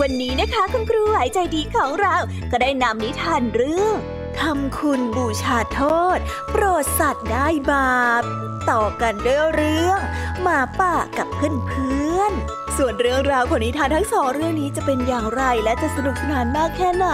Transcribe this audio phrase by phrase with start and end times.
[0.00, 2.16] วันนี้นะคะคุณครูหายใจดีของเรา
[2.50, 3.94] ก็ได้นำนิทานเรื่อง
[4.40, 5.80] ทำคุณบูชาโท
[6.16, 6.18] ษ
[6.50, 8.22] โปรดสัตว์ได้บาป
[8.70, 10.00] ต่อกันด้วยเรื่อง
[10.42, 17.06] หมาป่ากับเพื่อนๆ ส่วนเรื่องราวของนิทานทั้งสองเรื่องนี้จะเป็นอย่างไรและจะสนุกสนานมากแค่ไหน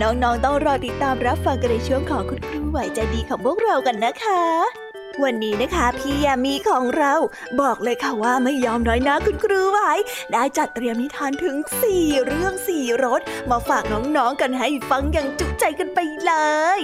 [0.00, 4.87] น้องๆต้องรอติดตามรับฟังกันในช่วงของคุณครูไหวใจดีของพวกเรากันนะคะ
[5.24, 7.14] วันนี้นะคะพี่ยามีของเรา
[7.60, 9.92] บอกเลยค่ะว่าไม่ยอมน้อยนะคุณครูไว้
[10.32, 13.20] ได้จัดเตรียมนิทานถึงสี่เรื่องสี่รส
[13.50, 16.32] มาฝากน้องๆกันให้ฟังอย่างจุใจกันไปเล
[16.78, 16.80] ย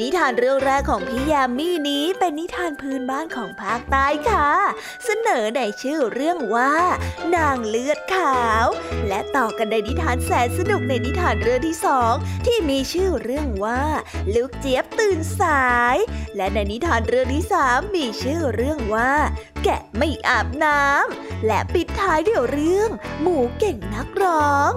[0.00, 4.50] นิทานเรื่องแรกของพี่ยามีนี้เป็นนิทานพื้นบ้านของภาคใต้ค่ะ
[5.04, 6.72] เสนอในชื่อเรื่องว่า
[7.36, 8.66] นางเลือดขาว
[9.08, 12.12] และต่อกันในนิทานแสนสนุกในนิทานเรื่องที่สอง
[12.46, 13.82] ที่มีชื่อเรื่องว่า
[14.34, 15.96] ลูกเจี๊ยบตื่นสาย
[16.36, 19.12] และในนิทานเรื่องที่สามมีชื่อเรื่องว่า
[19.64, 24.72] แกะไม่อาบน้ำ และปิดท้ายด้วยเรื่อง หมูเก่งนักร้อง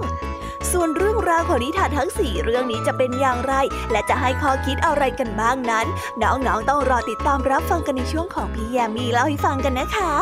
[0.72, 3.54] ส่วนเรื่องราวของนิทานทั้งสี่เรื่องนี้จะเป็นอย่างไร
[3.90, 5.86] และจะให้ข้อคิดอะไรกันบ้างนั้น
[6.22, 10.12] น้องๆต้องรอติดตามรับฟังกันในช่วงของพี่แยมมีเล่าให้ฟังกันนะคะ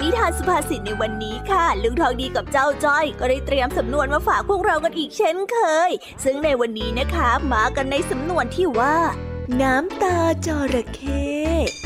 [0.00, 5.56] นิทานสุภาษิตในวันนี้ค่ะ ลุงทองดีกับเจ้าจ้อย ก็ได้เตรียมสำนวนมาฝากพวกเรากันอีกเช่นเค
[5.88, 5.90] ย
[6.24, 8.96] ซึ่งในวันนี้นะคะ มากันในสำนวนที่ว่า
[9.62, 11.85] น้ำตาจระเข้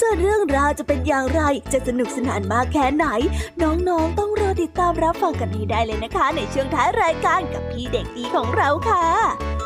[0.00, 3.06] ส่วนเรื่องราวจะเป็นอย่างไร จะสนุกสนานมากแค่ไหน
[3.62, 9.53] น้องๆต้องรอติดตามรับฟังกันให้ได้เลยนะคะ ในช่วงท้ายรายการกับพี่เด็กดีของเราค่ะ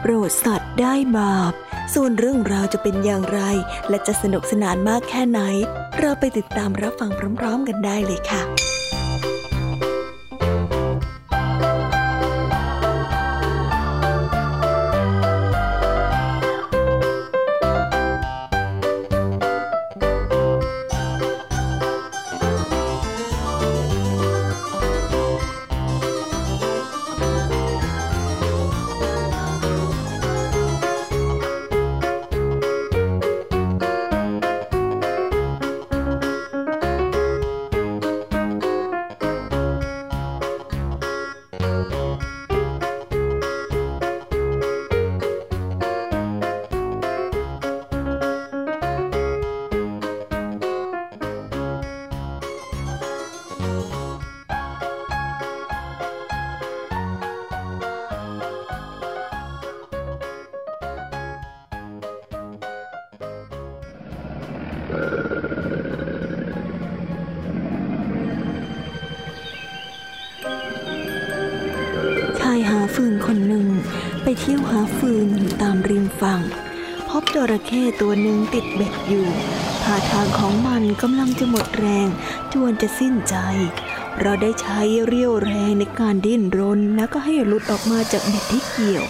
[0.00, 1.52] โปรดสัตว์ได้บาป
[1.94, 3.40] ส่วนเรื่องราวจะเป็นอย่างไร
[3.88, 5.40] และจะสนุกสนานมากแค่ไหน
[5.98, 8.42] เราไปติดตามรับฟังพร้อม ๆ กันได้เลยค่ะ
[74.50, 76.40] ที่ยวหาฟืนอยู่ตามริมฝั่ง
[77.08, 79.26] พบจระเข้ตัวหนึ่งติดเบ็ดอยู่
[79.82, 82.08] ท่าทางของมันกำลังจะหมดแรง
[82.52, 83.36] จวนจะสิ้นใจ
[84.20, 89.04] เราได้ใช้เรี่ยวแรงในการดิ้นรนแล้วก็ให้หลุดออกมาจากเบ็ดที่เกี่ยว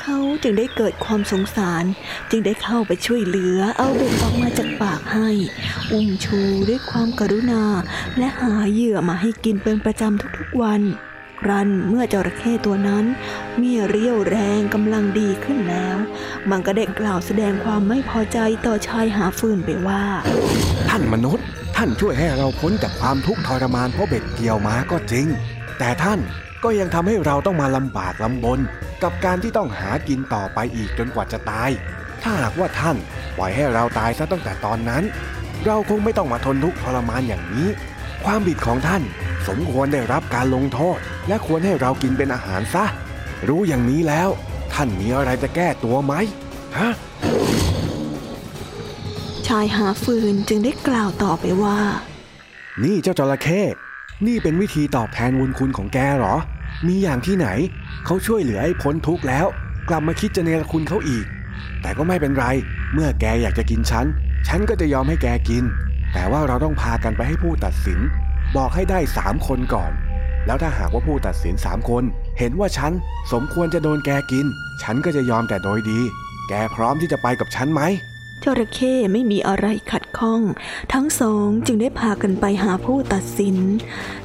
[0.00, 1.84] เขาจึงได้เกิดความสงสาร
[2.30, 5.28] จึงได้เข้าไปช่วยเหลือเอาเบ็ดออกมาจากปากให้
[5.92, 7.64] อุ้มชูด้วยความกรุณา
[8.18, 10.82] และหาเหยื่อมาให้กินเป็นประจำทุกๆวัน
[11.48, 13.04] รันเมื่อจระเข้ตัวนั้น
[13.62, 15.96] มีเรี่ยวแรงกำลังดีขึ้นแล้ว
[16.50, 20.02] มันก็ได้กล่าวแสดงความไม่พอใจต่อชายหาฟืนไปว่า
[20.88, 21.46] ท่านมนุษย์
[21.76, 25.26] ท่านช่วยให้เราพ้นจากความทุกข์ทรมานเพราะเบ็ดเกี่ยวม้าก็จริง
[25.78, 26.20] แต่ท่าน
[26.64, 28.60] ก็ยังทำให้เราต้องมาลำบากลำบน
[29.02, 31.70] กับการที่ต้องหากินต่อไปอีกจนกว่าจะตาย
[32.22, 32.96] ถ้าหากว่าท่าน
[33.38, 35.02] ปล่อยให้เราตายซะตั้งแต่ตอนนั้น
[35.66, 37.68] เราคงไม่ต้องมาทนทุกข์ทรมานอย่างนี้
[38.24, 39.02] ความผิดของท่าน
[39.48, 42.84] สมควรได้รับการลงโทษ และควรให้เรากินเป็นอาหารซะ
[43.48, 44.28] รู้อย่างนี้แล้ว
[44.72, 46.14] ท่านมีอะไรจะแก้ตัวไหม
[46.78, 46.90] ฮะ
[49.46, 51.78] ชายหาฟืนจึงได้กล่าวต่อไปว่า
[52.84, 53.62] นี่เจ้าจระเข้
[54.26, 56.34] นี่เป็นวิธีตอบแทนวุญคุณของแกหรอ
[56.86, 57.48] มีอย่างที่ไหน
[58.04, 59.46] เขาช่วยเหลือให้พ้นทุกข์แล้ว
[59.88, 61.26] กลับมาคิดจะเนรคุณเขาอีก
[61.82, 62.44] แต่ก็ไม่เป็นไร
[62.94, 64.06] เมื่อแกอยากจะกินฉัน
[64.48, 65.64] ฉันก็จะยอมให้แกกิน
[66.14, 68.00] แต่ว่าเราต้องพากันไปให้ผู้ตัดสิน
[68.56, 69.92] บอกให้ได้สามคนก่อน
[70.48, 72.04] แล้วถ้าหากว่าผู้ตัดสินสามคน
[72.38, 72.92] เห็นว่าฉัน
[73.32, 74.46] สมควรจะโดนแกกิน
[74.82, 76.00] ฉันก็จะยอมแต่โดยดี
[76.48, 77.82] แกพร้อมที่จะไปกับฉันไหม
[78.44, 80.42] จระเข้ไม่มีอะไรขัดข้อง
[80.92, 83.56] ทั้งสองจึงได้พากันไปหาผู้ตัดสิน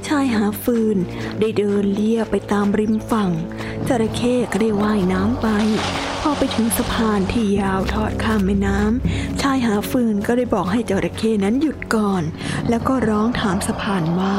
[0.07, 0.97] ชายหาฟืน
[1.39, 3.31] ได้เดินเลี่ยไปตามริมฝั่ง
[3.87, 5.47] จระเข้ก็ได้ว่ายน้ำไป
[6.21, 12.23] พอไปถึงสะพานที่ยาวทอดข้ามแม่น้ำชายหาฟืนก็ได้บอกให้จระเข้นั้นหยุดก่อน
[12.69, 14.35] แล้วก็ร้องถามสะพานว่า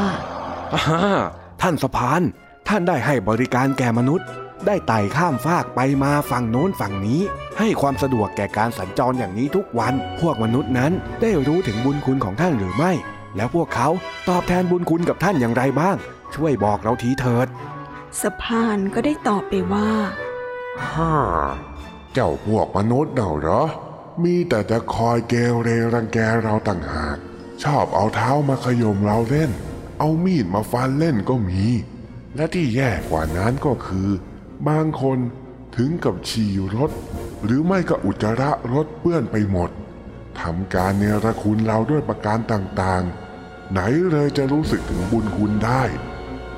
[1.66, 2.22] ท่านสะพาน
[2.68, 4.26] ท่านได้ให้บริการแก่มนุษย์
[4.66, 7.20] ได้ไต่ข้ามฟากไปมาฝั่งโน้นฝั่งนี้
[7.58, 10.92] ให้ความสะดวกแก่การสัญจรอย่างนี้ทุกวัน พวกมนุษย์นั้น
[11.22, 12.92] ได้รู้ถึงบุญคุณของท่านหรือไม่
[13.36, 13.88] แล้วพวกเขา
[14.28, 15.96] ตอบแทนบุญคุณกับท่านอย่างไรบ้าง
[16.34, 17.46] ช่วยบอกเราทีเถิด
[18.22, 19.90] สะพานก็ได้ตอบไปว่า
[20.90, 21.14] ฮ่า
[22.12, 23.62] เจ้าพวกมนุษย์เน่าเหรอ
[24.24, 27.16] มีแต่จะคอยเกเรรังแกเราต่างหาก
[27.64, 29.52] ชอบเอาเท้ามาขยมเราเล่น
[29.98, 31.64] เอามีดมาฟันเล่นก็มี
[32.36, 34.08] และที่แย่กว่านั้นก็คือ
[34.68, 35.18] บางคน
[35.76, 36.90] ถึงกับฉี่รถ
[37.44, 39.70] หรือไม่ก็อุจจาระรถเปื้อนไปหมด
[40.40, 45.82] ทำการเนรคุณเราด้วยประการต่างๆ ไหนเลยจะรู้สึกถึงบุญคุณได้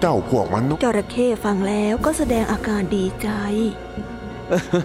[0.01, 3.29] เจ้าพวกมนุษย์จระเข้ฟังแล้วก็แสดงอาการดีใจ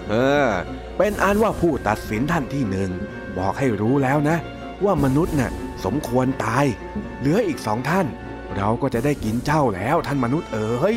[0.09, 0.15] เอ
[0.47, 0.49] อ
[0.97, 2.89] เป็นอันว่าผู้ตัดสินท่านที่หนึ่ง
[3.37, 4.37] บอกให้รู้แล้วนะ
[4.83, 5.51] ว่ามนุษย์น่ะ
[5.85, 6.65] สมควรตาย
[7.19, 8.05] เหลืออีกสองท่าน
[8.57, 10.95] เราก็จะได้กินเจ้าแล้วท่านมนุษย์เอ๋ย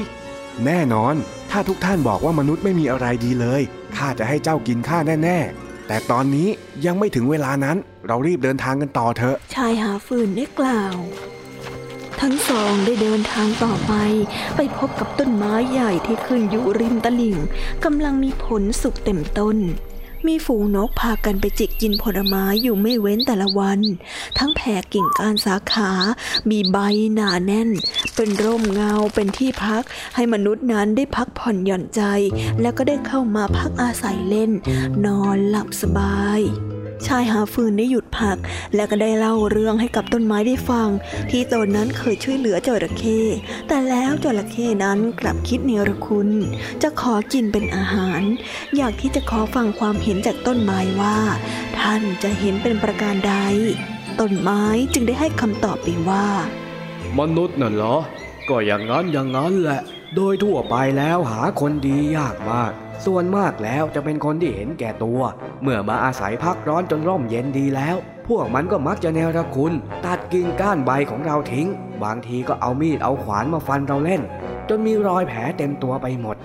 [0.65, 1.15] แน่นอน
[1.51, 3.63] ถ้าทุกท่านบอกว่ามนุษย์ไม่มีอะไรดีเลย
[3.97, 6.49] ข้าจะให้เจ้ากินข้าแน่ๆ แต่ตอนนี้
[6.87, 10.97] ยังไม่ถึงเวลานั้น เรารีบเดินทางกันต่อเถอะ ชายหาฟืนได้กล่าว
[12.21, 13.93] ทั้งสองได้เดินทางต่อไป
[14.57, 17.37] ไปพบกับต้นไม้ใหญ่ที่ขึ้นอยู่ริมตลิ่ง
[17.85, 19.57] กำลังมีผลสุกเต็มต้น
[20.27, 23.81] มีฝูงนกพากันไปจิกกินผลไม้อยู่ไม่เว้นแต่ละวัน
[24.39, 25.91] ทั้งแผ่กิ่งก้านสาขา
[26.51, 26.79] มีใบ
[27.15, 27.71] หนาแน่น
[28.15, 29.83] เป็นร่มเงาเป็นที่พัก
[30.15, 32.03] ให้มนุษย์นั้นได้พักผ่อนหย่อนใจ
[32.61, 34.51] แล้วก็ได้เข้ามาพักอาศัยเล่น
[35.07, 36.41] นอนหลับสบาย
[37.07, 38.37] ชายหาฟืนได้หยุดพัก
[38.75, 40.89] และก็ได้เล่าเรื่องให้กับต้นไม้ได้ฟัง
[41.31, 43.21] ที่ตนนั้นเคยช่วยเหลือจระเข้
[43.69, 46.29] แต่แล้วจระเข้นั้นกลับคิดเนรคุณ
[46.83, 48.23] จะขอกินเป็นอาหาร
[48.77, 51.19] อยากที่จะขอฟังความเห็นจากต้นไม้ว่า
[51.79, 53.35] ท่านจะเห็นเป็นประการใด
[54.21, 56.29] ต้นไม้จึงได้ให้คำตอบไปว่า
[57.19, 57.97] มนุษย์น่ะเหรอ
[58.49, 59.81] ก็อย่างนั้นอย่างนั้นแหละ
[60.15, 62.73] โดยทั่วไปแล้วหาคนดียากมาก
[63.07, 65.21] ส่วนมากแล้วจะเป็นคนที่เห็นแก่ตัว
[65.63, 67.97] เมื่อมาอาศัยพักร้อนจนร่มเย็นดีแล้ว
[68.29, 69.73] พวกมันก็มักจะแนรคุณ
[70.05, 71.69] ตัดกิ่งก้านใบของเราทิ้ง
[72.05, 74.23] บางทีก็เอามีดเอาขวานมาฟันเราเล่น
[74.69, 76.37] จนมีรอยแผลเต็มตัวไปหมด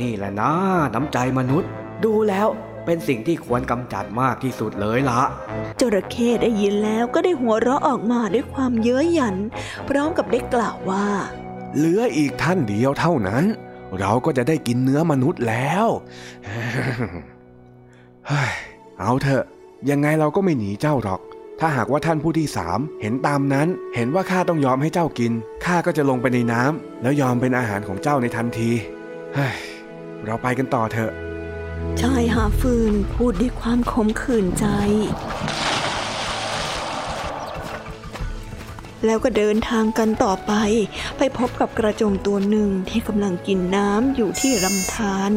[0.00, 0.52] นี่แหละนะ
[0.94, 1.68] น้ำใจมนุษย์
[2.04, 2.48] ดูแล้ว
[2.84, 5.22] เป็นสิ่งที่ควรกำจัดมากที่สุดเลยละ
[5.80, 9.36] จระเข้ได้ยินแล้วก็ได้หัวเราะออกมาด้วยความเย้ยหยัน
[9.88, 11.06] พร้อมกับได้กล่าวว่า
[11.76, 13.44] เหลืออีกท่านเดียวเท่านั้น
[14.00, 15.86] เราก็จะได้กินเนื้อมนุษย์แล้ว
[18.26, 18.52] เฮ้ย
[19.00, 19.44] เอาเถอะ
[19.90, 21.20] ยังไงเราก็ไม่หนีเจ้าหรอก
[21.60, 25.32] ถ้าหากว่าท่านผู้ที่สามเห็นตามนั้น เห็นว่าข้าต้องยอมให้เจ้ากิน
[25.64, 28.70] ข้าก็จะลงไปในน้ำแล้วยอมเป็นอาหารของเจ้าในทันที
[29.34, 29.56] เฮ้ย
[30.24, 31.12] เราไปกันต่อเถอะ
[32.00, 34.66] ชายหาฟืนพูดด้วยความขมขื่นใจ
[39.06, 40.52] แล้วก็เดินทางกันต่อไป
[41.18, 45.30] ไปพบกับกระจงตัวหนึ่งที่กำลังกินน้ำอยู่ที่ลำธาร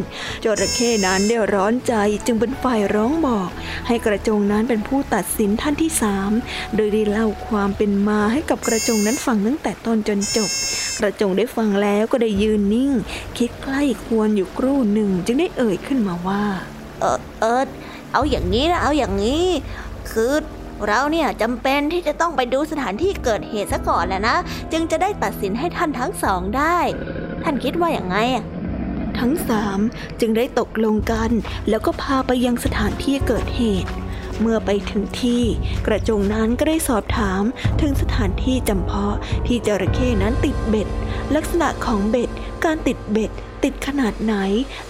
[0.43, 1.93] จระเข้นั้นได้ร้อนใจ
[2.25, 3.49] จึงเป็นฝ่ายร้องบอก
[3.87, 6.31] ให้กระจงนั้นเป็นผู้ตัดสินท่านที่สาม
[6.75, 10.49] โดยได้เล่าความเป็นมาให้กับกระจงนั้นฟังตั้งแต่ต้นจนจบ
[10.99, 12.91] กระจงได้ฟังแล้วก็ได้ยืนนิ่ง
[13.37, 16.43] คิดใกล้ควรอยู่ครู่หนึ่งจึงได้เอ่ยขึ้นมาว่า
[16.99, 17.65] เออเออ
[18.13, 19.45] เอาอย่างนี้นะเอาอย่างนี้
[20.11, 20.33] คือ
[20.87, 24.37] เราเนี่ยจำเป็นที่จะต้องไปดูสถานที่เกิดเหตุซะก่อนแหละนะ
[24.71, 26.77] จึงจะได้ตัดสินให้ท่านทั้งสองได้
[27.43, 28.45] ท่านคิดว่าอย่างไงอะ
[29.19, 29.79] ทั้งสาม
[30.19, 31.31] จึงได้ตกลงกัน
[31.69, 33.91] แล้วก็พาไปยังสถานที่เกิดเหตุ
[34.41, 35.43] เมื่อไปถึงที่
[35.87, 37.43] กระจงนั้นก็ได้สอบถาม
[37.81, 39.15] ถึงสถานที่จำเพาะ
[39.47, 40.87] ที่จระเข้นั้นติดเบ็ด
[41.35, 42.29] ลักษณะของเบ็ด
[42.65, 43.31] การติดเบ็ด
[43.65, 44.35] ติดขนาดไหน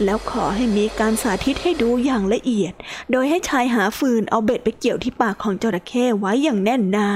[0.03, 2.73] แล้วขอให้มีการสาธิตให้ดูอย่างละเอียด
[3.11, 7.09] โดยให้ชายหาฟืนเอาเบ็ดไปเกี่ยวที่ปากของจระเข้ไว้อย่างแน่นหนา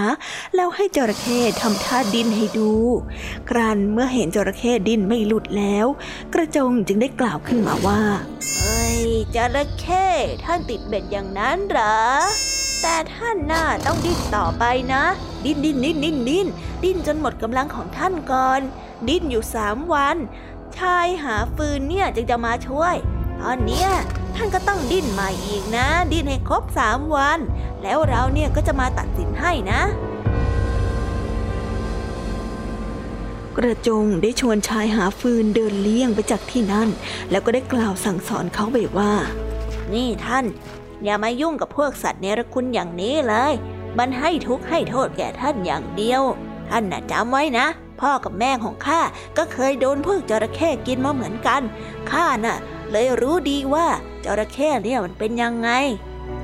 [0.56, 2.72] แล้วให้จระเข้ทำท่าดิ้นให้ดู
[3.50, 5.86] ครั้นเมื่อเห็นจระเข้ดิ้นไม่หลุดแล้ว
[6.34, 8.02] กระจงจึงได้กล่าวขึ้นมาว่า
[8.60, 9.04] เอ้ย
[9.36, 10.06] จระเข้
[10.44, 12.00] ท่านติดเบ็ดอย่างนั้นหรอ
[12.82, 14.64] แต่ท่านน่าต้องดิ้นต่อไป
[14.94, 15.04] นะ
[15.46, 16.48] ดิ้นดิ้นดิ้นดิ้นดิ้น
[16.84, 18.62] ดิ้นจนหมดกำลังของท่านก่อน
[19.08, 20.18] ดิ้นอยู่สามวัน
[20.80, 22.96] ชายหาฟืนเนี่ยจึงจะมาช่วย
[23.42, 23.90] ตอนเนี้ย
[24.36, 27.40] ท่านก็ต้องดิ้นใหม่อีกนะ ดิ้นให้ครบสามวัน
[27.84, 29.82] แล้วเราเนี่ยก็จะมาตัดสินให้นะ
[33.58, 36.90] กระจงได้ชวนชายหาฟืนเดินเลี่ยงไปจากที่นั่น
[37.32, 39.14] แล้วก็ได้กล่าวสั่งสอนเขาไปว่า
[39.94, 40.46] นี่ท่าน
[41.04, 43.54] อย่ามายุ่งกับพวกสัตว์เนรคุณอย่างนี้เลย
[43.98, 46.22] มันให้ทุกข์ให้โทษแก่ท่านอย่างเดียว
[46.70, 47.68] ท่านน่ะจำไว้นะ
[48.02, 49.02] พ่อกับแม่ของข้า
[49.38, 51.62] ก็เคยโดนพวกจระเข้กินมาเหมือนกัน
[52.12, 52.58] ข้าน่ะ
[52.92, 53.88] เลยรู้ดีว่า
[54.26, 55.70] จระเข้เนี่ยมันเป็นยังไง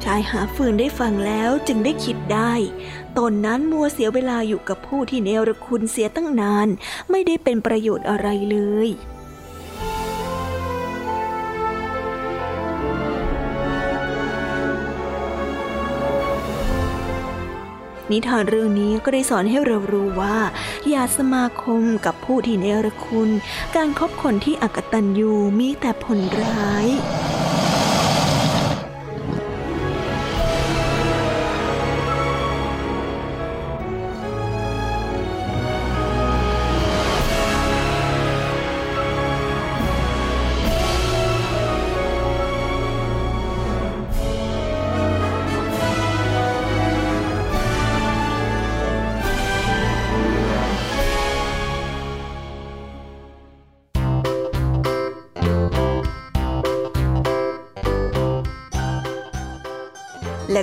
[0.03, 2.53] ชายหาฟืนได้ฟังแล้วจึงได้คิดได้
[3.17, 6.67] ตนนั้นมัวเสียเวลาอยู่กับผู้ที่เนรคุณเสียตั้งนาน
[7.11, 8.57] ไม่ได้เป็นประโยชน์อะไรเล
[8.87, 8.89] ย
[18.11, 20.37] นิทานเรื่องนี้ก็ได้สอนให้เรารู้ว่า
[20.89, 23.29] อย่าสมาคมกับผู้ที่เนรคุณ
[23.75, 26.87] การคบคนที่อักตันยูมีแต่ผลร้าย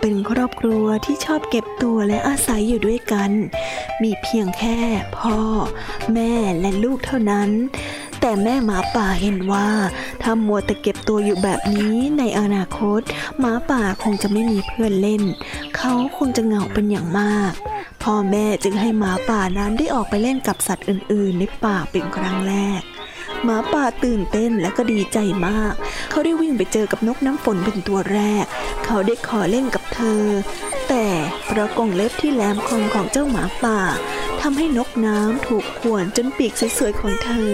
[0.00, 3.30] เป็นครอบครัวที่ชอบเก็บตัวและอาศัยอยู่ด้วยกัน
[4.02, 4.78] มีเพียงแค่
[5.18, 5.38] พ่อ
[6.14, 7.50] แม่และลูกเท่านั้น
[8.20, 9.68] แต่แม่หมาป่าเห็นว่า
[10.22, 13.00] ถ้ามัวแต่เก็บตัวอยู่แบบนี้ในอนาคต
[13.38, 15.22] หมาป่าคงจะไม่มีเพื่อนเล่น
[15.76, 17.52] เขาคงจะเหงาเป็นอย่างมาก
[18.02, 22.82] พ่อแม่จึงให้หมาป่านั้นได้ออกไปเล่นกับสัตว์อื่น ๆ ในป่าเป็นครั้งแรก
[23.44, 25.74] หมาป่าตื่นเต้นและก็ดีใจมาก
[26.10, 28.44] เขาได้วิ่งไปเจอกับนกน้ำฝนเป็นตัวแรก
[28.84, 30.28] เขาได้ขอเล่นกับ เธอ
[30.88, 31.06] แต่
[31.46, 33.80] เพราะกรงเล็บที่แหลมคมของเจ้าหมาป่า
[34.40, 37.50] ทำให้นกน้ำถูกข่วนจนปีกสวยๆของเธอ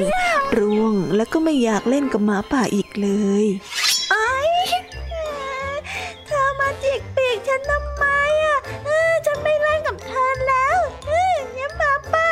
[0.58, 3.10] ร่วงและก็ไม่อยากเล่นกับหมาป่าอีกเล
[3.42, 3.44] ย
[4.10, 4.32] ไอ้
[6.26, 8.04] เธอมาจิกปีกฉันทำไม
[8.44, 8.58] อะ
[9.26, 12.30] ฉันไม่เล่นกับเธอแล้วเนี่ยหมาป่า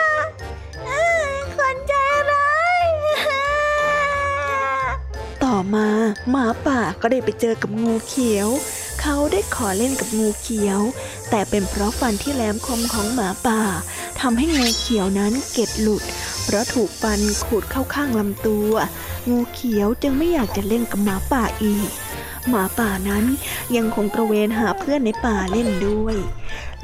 [1.56, 1.92] คนใจ
[2.30, 2.50] ร้า
[2.82, 2.84] ย
[5.44, 5.88] ต่อมา
[6.30, 8.50] หมาป่าก็ได้ไปเจอกับงูเขียว
[9.02, 10.80] เขาได้ขอเล่นกับงูเขียว
[11.30, 13.60] แต่เป็นเพราะฟันที่แหลมคมของหมาป่า
[14.20, 16.02] ทำให้งูเขียวนั้นเก็ดหลุด
[16.44, 18.72] เพราะถูกฟันขูดเข้าข้างลำตัว
[19.30, 21.90] งูเขียวจึงไม่อยากจะเล่นกับหมาป่าอีก
[22.48, 23.24] หมาป่านั้น
[23.76, 26.16] ยังคงตระเวนหาเพื่อนในป่าเล่นด้วย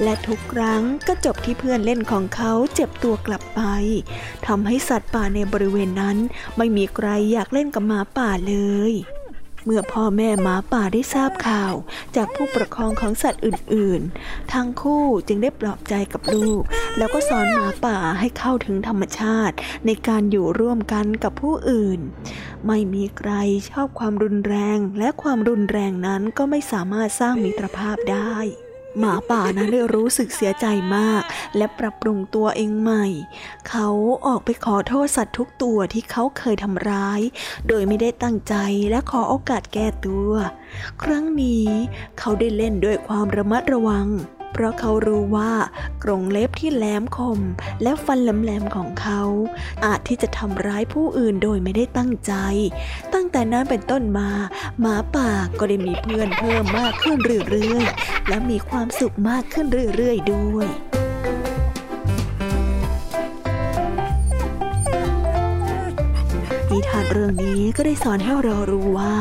[0.02, 3.60] และทุกครั้งก็จบที่เพื่อนเล่นของเขาเจ็บตัวกลับไป
[4.46, 6.16] ทำให้สัตว์ป่าในบริเวณนั้น
[6.56, 8.56] ไม่มีใครอยากเล่นกับหมาป่าเล
[8.92, 8.94] ย
[9.64, 11.74] เมื่อพ่อแม่หมาป่าได้ทราบข่าว
[12.16, 16.62] จากผู้ปกครองของสัตว์อื่นๆ ทั้งคู่จึงได้ปลอบใจกับลูก
[16.98, 22.00] แล้วก็สอนหมาป่าให้เข้าถึงธรรมชาติ ในการอยู่ร่วมกันกับผู้อื่น
[22.66, 23.32] ไม่มีใคร
[23.70, 28.34] ชอบความรุนแรง และความรุนแรงนั้นก็ไม่สามารถสร้างมิตรภาพได้
[28.98, 31.22] หมาป่านั้นได้รู้สึกเสียใจมาก
[31.56, 33.06] และปรับปรุงตัวเองใหม่
[33.68, 33.88] เขา
[34.26, 37.20] ออกไปขอโทษสัตว์ทุกตัวที่เขาเคยทำร้าย
[37.68, 38.54] โดยไม่ได้ตั้งใจ
[38.90, 40.30] และขอโอกาสแก้ตัว
[41.02, 41.68] ครั้งนี้
[42.18, 44.06] เขาได้เล่นด้วยความระมัดระวัง
[44.52, 45.52] เพราะเขารู้ว่า
[46.04, 47.40] กรงเล็บที่แหลมคม
[47.82, 49.22] และฟันแหลมๆของเขา
[49.84, 52.32] อาจที่จะทำร้ายผู้อื่นโดยไม่ได้ตั้งใจ
[53.14, 54.30] ตั้งแต่นั้นเป็นต้นมา
[54.80, 57.18] หมาป่าก็ได้มีเพื่อนเพิ่มมากขึ้น
[57.50, 60.68] เรื่อยๆและมีความสุขมากขึ้นเรื่อยๆด้วย
[66.70, 69.14] นิทานเรื่องนี้ก็ได้สอนให้เรารู้ว่า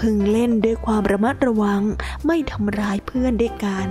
[0.00, 1.82] พึงเล่นด้วยความระมัดระวัง
[2.26, 3.90] ไม่ทำร้ายเพื่อนด้วยกัน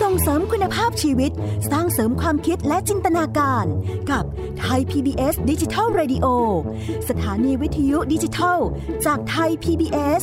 [0.00, 1.32] ส่งเสริมคุณภาพชีวิต
[1.70, 3.66] สร้างเสริมความคิดและจินตนาการ
[4.10, 4.24] กับ
[4.60, 6.26] ไทย PBS ดิจิทัล Radio
[7.08, 8.58] สถานีวิทยุดิจิทัล
[9.06, 10.22] จากไทย PBS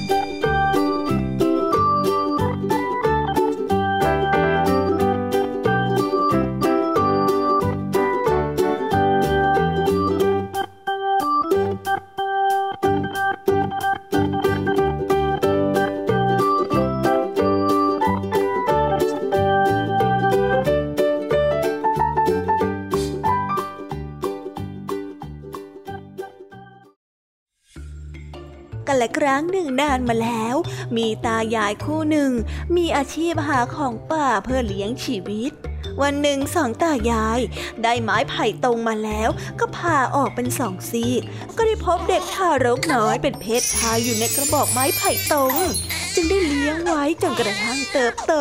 [29.21, 30.55] ครั้งหนึ่งนานมาแล้ว
[30.97, 32.31] มีตายายคู่หนึ่ง
[32.75, 35.51] มีอาชีพหาของป่าเพื่อเลี้ยงชีวิต
[36.01, 37.39] วันหนึ่งสองตายาย
[37.83, 39.29] ได้ไม้ไผ่ตรงมาแล้ว
[39.59, 41.21] ก็พาออกเป็นสองซีก
[41.57, 45.55] ก็ได้พบเด็กทารกน้อยเป็นเพศชายอยู่ในกระบอกไม้ไผ่ตรง
[46.13, 48.33] จึงได้เลี้ยงไว้จนกระทั่งเติบโต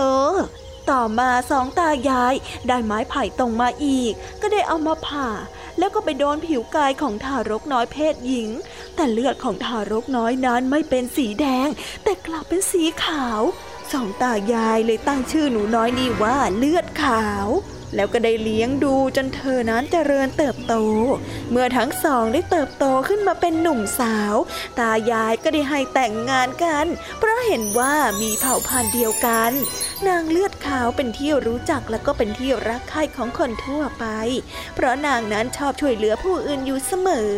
[0.91, 2.35] ต่อมาสองตายาย
[2.69, 5.29] ได้ไม้ไผ่ตรงมาอีก ก็ได้เอามาผ่า
[5.81, 8.51] แล้วก็ไปโดนผิวกายของทารกน้อยเพศหญิง
[8.97, 11.69] แต่เลือดของทารกน้อยนั้นไม่เป็นสีแดง
[12.05, 13.41] แต่กลับเป็นสีขาว
[13.93, 17.47] สองตายายเลยตั้งชื่อหนูน้อยนี้ว่าเลือดขาว
[17.95, 20.75] แล้วก็ได้เลี้ยงดูจนเธอนั้นเจริญเติบโต
[21.51, 24.35] เมื่อทั้งสองได้เติบโตขึ้นมาเป็นหนุ่มสาว
[24.79, 26.87] ตายายก็ได้ให้แต่งงานกัน
[27.19, 29.53] เพราะเห็นว่ามีเผ่าพันธุ์เดียวกัน
[30.09, 34.05] นางเลือดขาวเป็นที่รู้จักและก็เป็นที่รักใคร่ของคนทั่วไป
[34.75, 37.35] เพราะนางนั้นชอบช่วยเหลือผู้อื่นอยู่เสมอ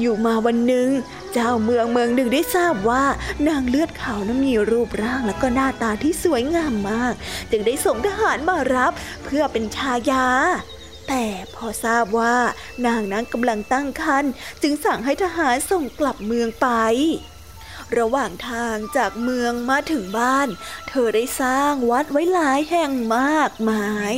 [0.00, 0.88] อยู่มาวันหนึ่ง
[1.32, 3.04] เจ้าเมืองเมืองหนึ่งได้ทราบว่า
[3.48, 7.14] นางเลือดขาวนั้นมีรูปร่างและก็หน้าตาที่สวยงามมาก
[7.50, 8.92] จึงได้ส่งทหารมารับ
[9.24, 10.26] เพื่อเป็นชายา
[11.08, 12.36] แต่พอทราบว่า
[12.86, 16.68] นางนั้นกำลังตั้งครรภ์จึงสั่งให้ทหารส่งกลับเมืองไป
[17.98, 20.48] ระหว่างทางจากเมืองมาถึงบ้าน
[20.88, 24.14] เธอได้สร้างวัดไว้หลายแห่งมากมาย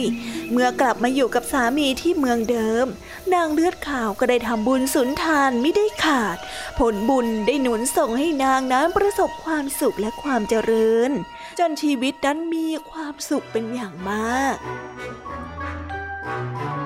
[0.53, 2.87] เมื่อกลับมาอยู่กับสามีที่เมืองเดิม
[3.35, 6.39] นางเลือดขาวก็ได้ทำบุญสุนทานไม่ได้ขาด
[6.79, 11.11] ผลบุญได้หนุนส่งให้นางนั้นประสบความสุขและความเจริญ
[11.59, 14.57] จนชีวิตนั้นมีความสุขเป็นอย่างมาก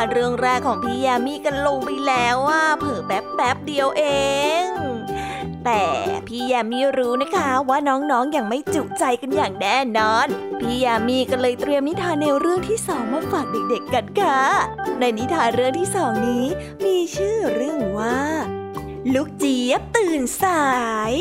[0.00, 4.04] านเรื่องแรกของพี่ยามีกันลงไปแล้วว่าเผอแป๊บแป๊บเดียวเอ
[4.62, 4.64] ง
[5.64, 5.84] แต่
[6.26, 10.26] พี่ยามีรู้นะคะว่าน้องๆออย่างไม่จุใจกันอย่างแน่นอน
[10.60, 14.40] พี่ยามีก็เลยเตรียมนิทานแนวเรื่องที่สองมาฝากเด็กๆกันค่ะ
[15.00, 16.46] ในนิทานเรื่องที่สองนี้
[16.84, 18.18] มีชื่อเรื่องว่า
[19.14, 20.64] ลูกเจี๊ยบตื่นสา
[21.10, 21.12] ย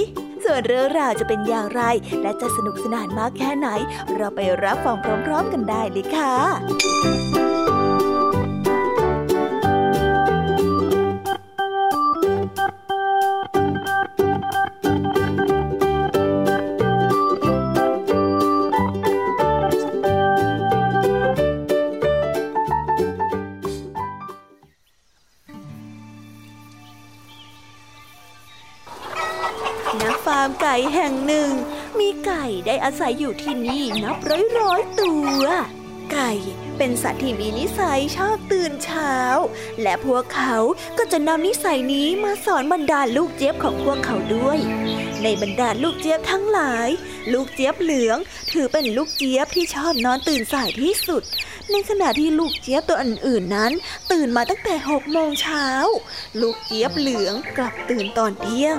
[0.44, 1.82] ส่วนเรื่องราวจะเป็นอย่างไร
[2.22, 3.68] และจะสนุกสนานมากแค่ไหน
[4.16, 7.59] เราไปรับฟังพร้อมๆกันได้เลยค่ะ
[31.02, 31.52] แห่งหนึ่ง
[32.00, 35.42] มีไก่ได้อาศัยอยู่ที่นี่นับร้อยร้อยตัว
[36.12, 36.32] ไก่
[36.78, 39.16] เป็นสัตว์ที่มีนิสัยชอบตื่นเช้า
[39.82, 40.56] และพวกเขา
[40.98, 44.60] ก็จะนำนิสัยนี้มาสอนบรรดาลูกเจี๊ยบของพวกเขาด้วย
[45.24, 46.90] ในบรรดาลูกเจี๊ยบทั้งหลาย
[47.34, 48.18] ลูกเจี๊ยบเหลือง
[48.52, 51.24] ถือเป็นลูกเจี๊ยบที่ชอบนอนตื่นสายที่สุด
[51.72, 53.72] ในขณะที่ลูกเจี๊ยบตัวอื่นๆนั้น
[54.12, 55.68] ตื่นมาตั้งแต่หกโมงเช้า
[56.42, 58.78] ลูกเจี๊ยบเหลืองกลับตื่นตอนเที่ยง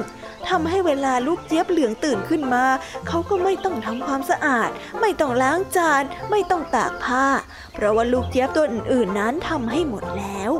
[0.49, 2.65] ทำให้เวลาลูกเจี๊ยบเหลืองตื่นขึ้นมา
[3.07, 7.27] เขาก็ไม่ต้องทำความสะอาด ไม่ต้องล้างจาน ไม่ต้องตากผ้า
[7.75, 10.53] เพราะว่าลูกเจี๊ยบตัวอื่นๆนั้นทำให้หมดแล้ว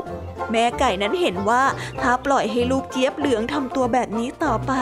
[0.51, 1.63] แม่ไก่นั้นเห็นว่า
[2.01, 4.73] ถ้าปล่อยให้ลูกเจี๊ยบเหลืองทำตัวแบบนี้ต่อไป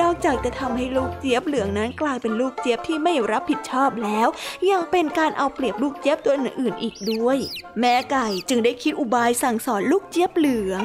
[0.00, 4.28] นอกจากจะทำให้ลูกเจี๊ยบเหลืองนั้นกลายเป็นลูกเจี๊ยบที่ไม่รับผิดชอบแล้ว
[4.70, 7.38] ยังเป็นการเอาเปรียบลูกเจี๊ยบตัวอื่นๆอีกด้วย
[7.80, 10.82] แม่ไก่จึงได้คิดอุบายสั่งสอนลูกเจี๊ยบเหลือง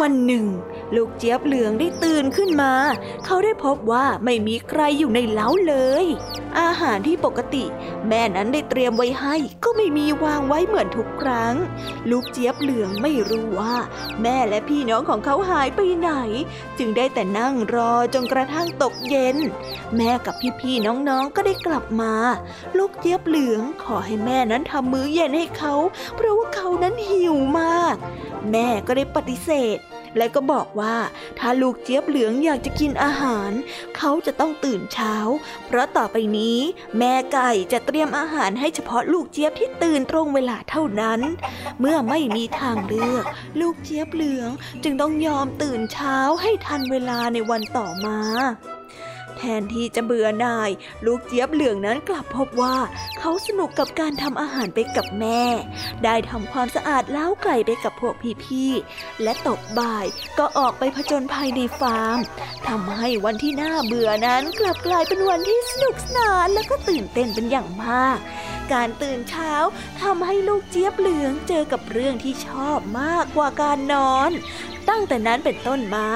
[0.00, 0.46] วันหนึ่ง
[0.94, 2.72] ลูกเจี๊ยบเหลืองได้ตื่นขึ้นมา
[3.24, 6.04] เขาได้พบว่าไม่มีใครอยู่ในเล้าเลย
[6.60, 7.64] อาหารที่ปกติ
[8.08, 11.54] แม่นั้นได้เตรียมไว้ให้ ก็ไม่มีวางไว้เหมือนทุกครั้ง
[12.10, 13.76] ลูกเจี๊ยบเหลืองไม่รู้ว่า
[14.22, 16.10] แม่และพี่น้องของเขาหายไปไหน
[16.78, 19.36] จึงได้แต่นั่งรอจนกระทั่งตกเย็น
[19.96, 22.14] แม่กับพี่ๆน้องๆก็ได้กลับมา
[22.78, 25.74] ลูกเจี๊ยบเหลืองขอให้แม่นั้นทำมื้อเย็นให้เขา
[26.16, 27.96] เพราะว่าเขานั้นหิวมาก
[28.52, 29.78] แม่ก็ได้ปฏิเสธ
[30.16, 30.96] และก็บอกว่า
[31.38, 33.50] ถ้าลูกเจี๊ยบเหลืองอยากจะกินอาหาร
[33.96, 35.14] เขาจะต้องตื่นเช้า
[35.66, 36.58] เพราะต่อไปนี้
[36.98, 41.20] แม่ไก่จะเตรียมอาหารให้เฉพาะลูกเจี๊ยบที่ตื่นตรงเวลาเท่านั้น
[41.80, 43.24] เมื่อไม่มีทางเลือก
[43.60, 44.50] ลูกเจี๊ยบเหลือง
[44.82, 48.18] จึงต้องยอมตื่นเช้าให้ทันเวลาในวันต่อมา
[49.38, 50.70] แทนที่จะเบื่อหน่าย
[51.06, 52.76] ลูกเจี๊ยบเหลืองนั้นกลับพบว่า
[53.18, 55.42] เขาสนุกกับการทำอาหารไปกับแม่
[56.04, 60.06] ได้ทำความสะอาดเล้าไก่ไปกับพวกพี่ๆ และตกบ่าย
[60.38, 62.18] ก็ออกไปผจญภัยในฟาร์ม
[62.68, 68.18] ทำให้วันที่น่าเบื่อนั้นกลับกลายเป็นวันที่สนุกสนานและก็ตื่นเต้นเป็นอย่างมาก
[68.72, 69.52] การตื่นเช้า
[70.00, 74.30] ทำให้ลูกเจี๊ยบเหลืองเจอกับเรื่องที่ชอบมากกว่าการนอน
[74.88, 76.06] ตั้งแต่นั้นเป็นต้นมา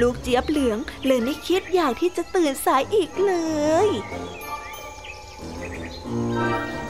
[0.00, 3.34] ลูกเจี๊ยบเหลืองเลยไม่คิดอยากที่จะตื่นสายอีกเล
[3.86, 3.88] ย
[6.12, 6.83] นิ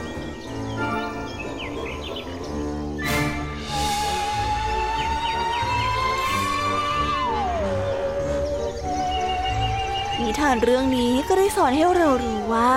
[10.39, 12.73] ทานเรื่องนี้ก็ได้สอนให้เรารู้ว่า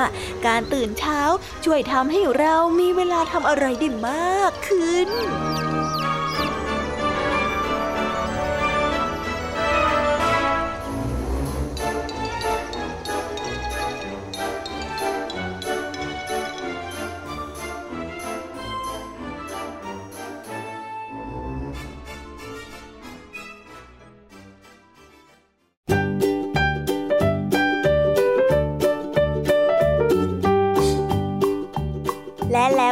[0.47, 1.21] การตื่นเช้า
[1.65, 5.09] ช่วยทำให้เรามีเวลาทำอะไรได้มากขึ้น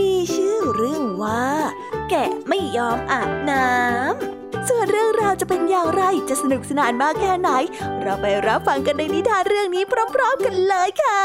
[0.00, 1.44] มีชื่อเรื่องว่า
[2.10, 7.50] แกะไม่ยอมอาบน้ำ ส่วนเรื่องราวจะเป็นอย่างไรจะสนุกสนานมากแค่ไหน
[8.02, 11.24] เราไปรับฟังกันในนิทานเรื่องนี้พร้อมๆกันเลยค่ะ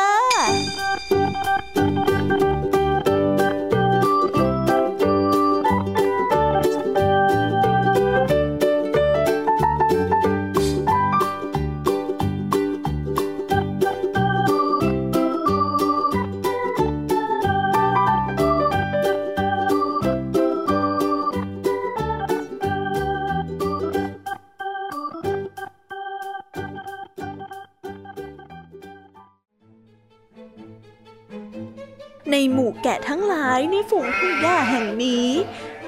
[33.59, 35.27] ายในฝูงทุ่งหญ้าแห่งนี้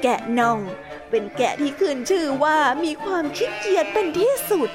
[0.03, 0.59] แกะน่อง
[1.09, 4.69] เป็นแกะที่ขึ้นชื่อว่ามีความขี้เกียจเป็นที่สุด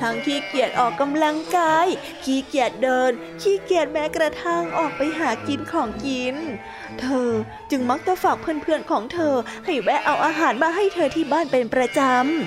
[0.00, 1.86] ทั้งขี้เกียจออกกำลังกาย
[2.24, 3.10] ขี้เกียจเดิน
[3.42, 6.36] ขี้เกียจแม้กระทั่งออกไปหากินของกิน
[7.00, 7.30] เธอ
[7.70, 9.34] จึงมักจะฝากเพื่อนๆของเธอ
[9.66, 12.00] ให้แวะเอาอาหารมาให้เธอที่บ้านเป็นประจ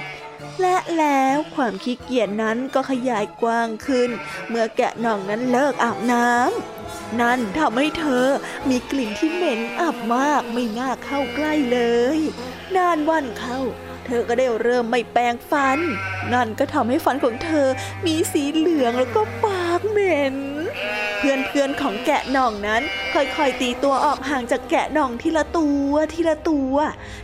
[0.08, 4.10] ำและแล้วความขี้เกียจนั้นก็ขยายกว้างขึ้น
[4.50, 6.81] เมื่อแกะน่องนั้นเลิกอาบน้ำ
[7.20, 8.26] นั่นทำให้เธอ
[8.70, 11.80] มีกลิ่นที่เหม็นอับมากไม่น่าเข้าใกล้เล
[12.18, 12.20] ย
[12.76, 13.60] นานวันเข้า
[14.06, 15.80] เธอก็ได้เริ่มไม่แปรงฟัน
[16.34, 17.68] นั่นก็ทำให้ฟันของเธอ
[18.06, 20.36] มีสีเหลืองแล้วก็ปากเหม็น
[21.18, 22.82] เพื่อนเพื่อนของแกะน่องนั้น
[23.14, 26.76] ค่อยๆตีตัวออกห่างจากแกะน่องทีละตัวทีละตัว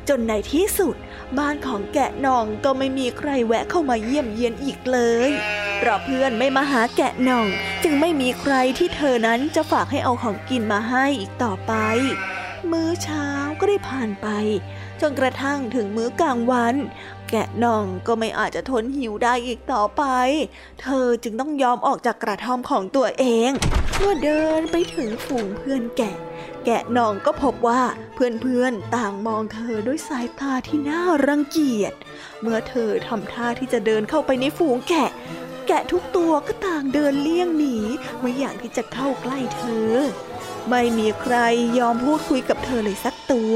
[0.09, 0.95] จนในที่สุด
[1.37, 5.29] บ้านของแกะน่องก็ไม่มีใครแวะเข้ามาเยี่ยมเยียนอีกเลย
[5.77, 7.45] เพราะเพื่อนไม่มาหาแกะน่อง
[7.83, 11.73] จึงไม่มีใครที่เธอนั้นจะฝากให้เอาของกินมาให้อีกต่อไป
[12.71, 13.27] มื้อเช้า
[13.59, 14.27] ก็ได้ผ่านไป
[15.01, 16.75] จนกระทั่งถึงมื้อกลางวัน
[17.31, 20.03] แกะนองก็ไม่อาจจะทนหิวได้อีกต่อไป
[20.81, 23.51] เธอจึงต้องยอมออกจากกระท่อมของตัวเอง
[23.97, 26.15] เมื่อเดินไปถึงฝูงเพื่อนแกะ
[26.65, 27.81] แกะนองก็พบว่า
[28.15, 31.93] เพื่อนๆต่างมองเธอด้วยสายตาที่น่ารังเกียจ
[32.41, 35.09] เมื่อเธอทำท่าที่จะเดินเข้าไปในฝูงแกะ
[35.67, 37.77] แกะทุกตัวก็ต่างเดินเลี่ยงหนี
[38.19, 39.91] ไม่อย่างที่จะเข้าใกล้เธอ
[40.69, 41.35] ไม่มีใคร
[41.79, 43.55] ยอมพูดคุยกับเธอเลยสักตัว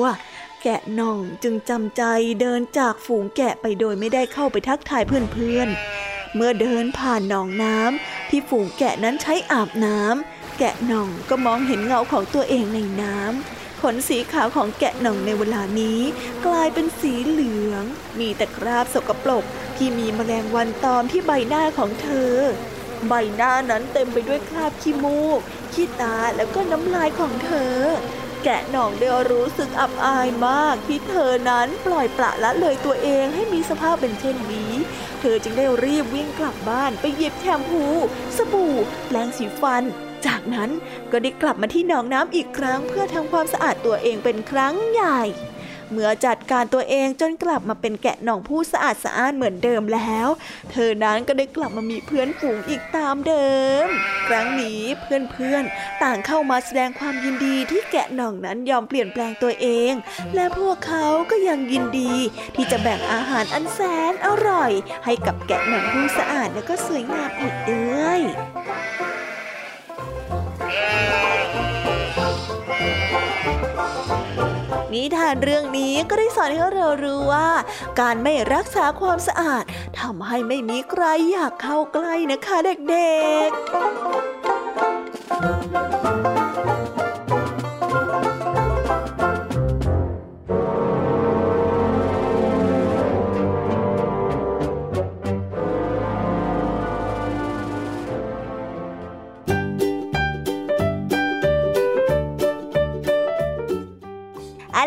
[0.64, 2.04] แกะน่องจึงจำใจ
[2.42, 16.00] เดินจากฝูงแกะไปโดยไม่ได้เข้าไปทักทายเพื่อนๆ เมื่อเดินผ่านหนองน้ำที่ฝูงแกะนั้นใช้อาบน้ำแกะน่องก็มองเห็นเงาของตัวเองในน้ำขนสีขาวของแกะน่องในเวลานี้
[16.46, 17.84] กลายเป็นสีเหลือง
[18.20, 19.46] มีแต่คราบสกปรก
[19.78, 22.34] ที่มีแมลงวันตอมที่ใบหน้าของเธอ
[23.08, 25.40] ใบหน้านั้นเต็มไปด้วยคราบขี้มูก
[25.74, 27.78] ขี้ตาแล้วก็น้ำลายของเธอ
[28.44, 34.72] แกะหน่องได้รู้สึกอับอายมากที่เธอนั้นปล่อยปละละเลยตัวเองให้มีสภาพเป็นเช่นนี้
[35.20, 37.86] เธอจึงได้รีบวิ่งกลับบ้านไปหยิบแชมพู
[38.38, 38.76] สบู่
[39.08, 39.84] แปรงสีฟัน
[40.26, 40.70] จากนั้น
[41.12, 45.22] ก็ได้กลับมาที่หนองน้ำอีกครั้งเพื่อทำความสะอาดตัวเองเป็นครั้งใหญ่
[45.92, 50.28] เมื่อจัดการตัวเองจนกลับมาเป็นแกะหน่องผู้สะอาดสะอ้านเหมือนเดิมแล้ว
[50.72, 53.50] เธอนั้นก็ได้กลับมามีเพื่อนฝูงอีกตามเดิ
[53.86, 53.88] ม
[54.28, 59.92] ครั้งนี้เพื่อนๆ ต่างเข้ามาแสดงความยินดีที่แกะหน่องนั้นยอมเปลี่ยนแปลงตัวเอง
[60.36, 62.14] และพวกเขาก็ยังยินดี
[62.56, 63.80] ที่จะแบ่งอาหารอันแส
[64.12, 64.72] นอร่อย
[65.06, 68.20] ให้กับแกะหน่องผู้สะอาดและก็สวยงามอีกด้วย
[74.94, 77.50] นิทานเรื่องนี้ก็ได้สอนให้เรารู้ว่า
[78.00, 79.64] การไม่รักษาความสะอาด
[80.00, 82.58] ทำให้ไม่มีใครอยากเข้าใกล้นะคะ
[82.90, 86.41] เด็กๆ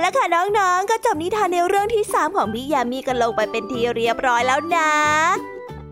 [0.04, 0.26] แล้วค่ะ
[0.58, 4.90] น้องๆ ก็จบนิทานในเรื่องที่ 3 ของพี่ยามีกันลงไปเป็นทีเรียบร้อยแล้วนะ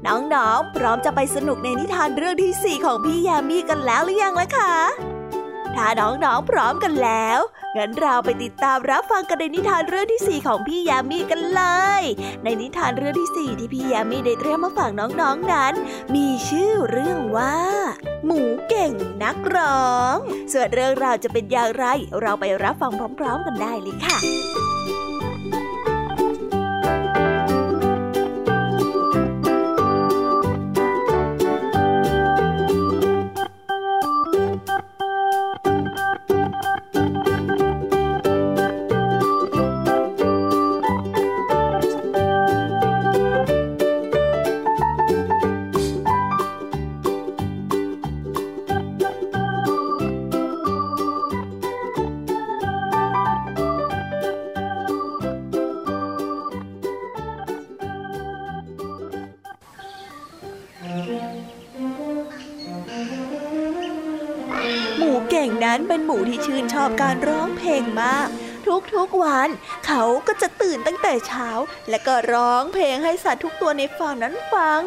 [0.07, 4.73] น้องๆ พร้อมจะไปสนุกในนิทานเรื่องที่ 4 ของพี่ยามีกันแล้วหรือยังล่ะคะ
[5.77, 7.41] ถ้าน้องๆพร้อมกันแล้ว
[7.77, 11.63] งั้นเราไปติดตามรับฟังกันในนิทานเรื่องที่ 4 ของพี่ยามีกันเล
[12.01, 12.03] ย
[12.45, 15.75] ในนิทานเรื่องที่ 4 ที่พี่ยามีได้เตรียมมาฝากน้องๆนนั้น
[16.15, 17.57] มีชื่อเรื่องว่า
[18.25, 20.17] หมูเก่งนักร้อง
[20.53, 21.85] ส่วนเรื่องราวจะเป็นอย่างไร
[22.21, 24.72] เราไปรับฟังพร้อม ๆ กันได้เลยค่ะ
[67.01, 68.29] การร้องเพลงมาก
[68.95, 69.49] ทุกๆวัน
[69.87, 71.49] เขาก็จะตื่นตั้งแต่เช้า
[71.91, 74.83] และก็ร้องเพลงให้สัตว์ทุกตัวในฟาร์มนั้นฟัง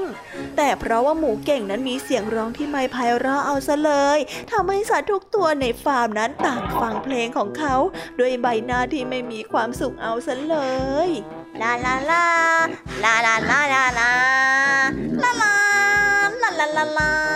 [0.58, 4.20] แต่เพราะว่าหมูเก่งนั้นมีเสียงร้องที่ไม่ไพเราะเอาซะเลย
[4.52, 7.76] ทำให้สัตว์ทุกตัวในฟาร์มนั้นต่างฟังเพลงของเขา
[8.20, 10.58] ด้วยใบหน้าที่ไม่มีความสุขเอาซะเล
[11.08, 11.10] ย
[11.62, 12.26] ลาลาลา
[13.04, 14.12] ลาลาลาลาลา
[15.24, 17.35] ลาลาลาลา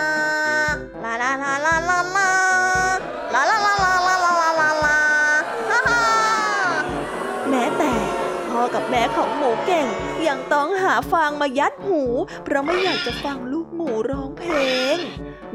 [9.14, 9.86] ของหมูเก่ง
[10.26, 12.02] ยังต้องหาฟางมายัดหู
[12.44, 14.54] เพราะไม่อยากจะฟังลูกหมูร้องเพล
[14.96, 14.98] ง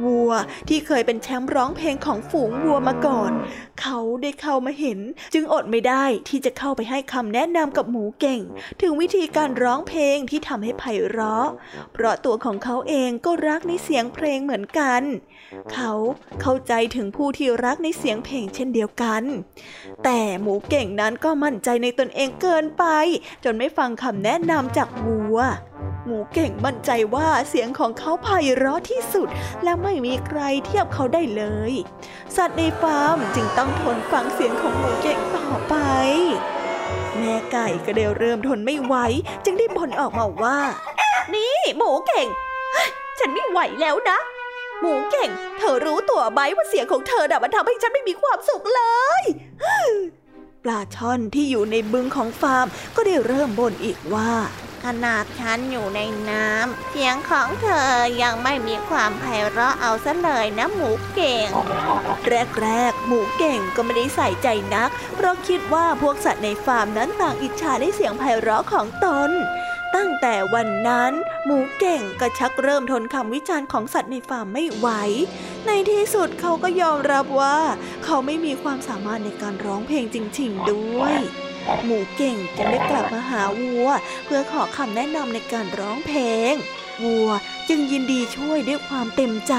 [0.04, 0.32] วัว
[0.70, 3.32] ที่เคยเป็นแชมป์ร้องเพลงของฝูงวัวมาก่อน
[3.82, 5.00] เขาได้เข้ามาเห็น
[5.34, 8.41] จึงอดไม่ได้ที่จะเข้าไปให้คำแนะนำกับหมูเก่ง
[8.82, 11.48] ถึงวิธีการร้องเพลงที่ทำให้ไพเราะ
[11.93, 15.02] เพราะตัวของเขาเองก็รักในเสียงเพลงเหมือนกัน
[15.74, 15.91] เขา
[16.41, 19.24] เข้าใจถึงผู้ที่รักในเสียงเพลงเช่นเดียวกัน
[20.04, 22.86] แต่หมูเก่งนั้นก็มั่นใจในตนเองเกินไป
[23.43, 25.39] จนไม่ฟังคำแนะนำจากวัว
[26.06, 29.28] หมูเก่งมั่นใจว่าเสียงของเขาไพเราะที่สุด
[29.64, 31.74] และไม่มีใครเทียบเขาได้เลย
[32.36, 35.76] สัตว์ในฟาร์มจึงต้องทนฟังเสียงของหมูเก่งต่อไป
[37.18, 38.96] แม่ไก่ก็เดีเริ่มทนไม่ไหว
[39.46, 40.60] จึงได้บ่นออกมาว่า
[41.34, 42.28] นี่หมูเก่ง
[43.20, 44.18] ฉันไม่ไหวแล้วนะ
[44.80, 48.82] หมูเก่ง เธอรู้ตัวไหมว่าเสียงของเธอน่ะมันทำให้ฉันไม่มีความสุขเล
[49.22, 49.24] ย
[50.64, 54.32] ปลาช่อนที่อยู่ในบึงของฟาร์มก็ได้เริ่มบ่นอีกว่า
[54.86, 57.90] ขนาดฉันอยู่ในน้ำเสียงของเธอ
[58.24, 61.48] ยังไม่มีความไพเราะเอาซะเลยนะหมูเก่ง
[62.62, 69.32] แรกๆ หมูเก่งก็ไม่ได้ใส่ใจนัก เพราะคิดว่าพวกสัตว์ในฟาร์มนั้นต่างอิจฉาได้เสียงไพเราะของตน
[69.96, 71.12] ตั้งแต่วันนั้น
[71.46, 74.88] หมูเก่งก็ชักเริ่มทนคำวิจารณ์ของสัตว์ในฟาร์มไม่ไหว
[75.66, 77.58] ในที่สุดเขาก็ยอมรับว่า
[78.06, 81.22] เขาไม่มีความสามารถในการร้องเพลงจริง ๆ ด้วย
[81.86, 83.88] หมูเก่งจึงได้กลับมาหาวัว
[84.26, 86.22] เพื่อขอคำแนะนำในการร้องเพล
[86.53, 86.55] ง
[87.04, 87.30] วัว
[87.70, 89.56] จึงยินดีช่วยด้วยความเต็มใจ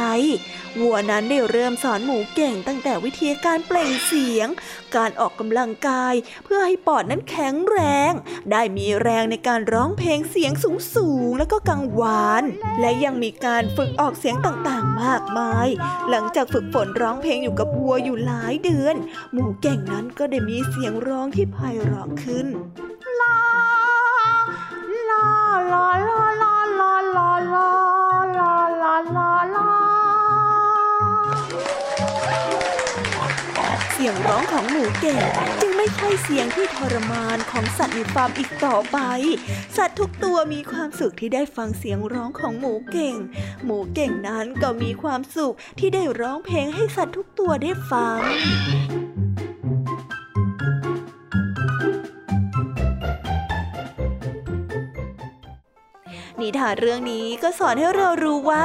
[0.81, 4.49] วัวนั้นได้เริ่มสอนหมูเก่งตั้งแต่วิธีการเปล่งเสียง
[4.97, 6.15] การออกกำลังกาย
[6.45, 7.79] เพื่อให้ปอดนั้นแข็งแร
[8.11, 8.13] ง
[8.53, 12.45] ได้มีแรงในการร้องเพลงเสียงสูงสูงๆแล้วก็กังวาน
[12.81, 15.69] และยังมีการฝึกออกเสียงต่างๆ มากมาย
[16.11, 18.97] หลังจากฝึกฝนร้องเพลงอยู่กับวัวอยู่หลายเดือน
[19.33, 22.47] หมูเก่งนั้นก็ได้มีเสียงร้องที่ไพเราะขึ้น
[23.21, 23.39] ลา
[25.11, 25.27] ลา
[25.73, 25.87] ลา
[26.43, 26.46] ลา
[27.55, 27.71] ลา
[28.39, 29.71] ลาลาลาลา
[33.93, 35.21] เสียงร้องของหนูเก่ง
[35.61, 38.99] จึงไม่ใช่เสียงที่ทรมานของสัตว์ในฟาร์มอีกต่อไป
[39.77, 43.17] สัตว์ทุกตัวมีความสุขที่ได้ฟังเสียงร้องของหมูเก่ง
[43.65, 48.19] หมูเก่งนั้นก็มีความสุขที่ได้ร้องเพลงให้สัตว์ทุกตัวได้ฟัง
[56.47, 58.65] นิทานเรื่องนี้ก็สอนให้เรารู้ว่า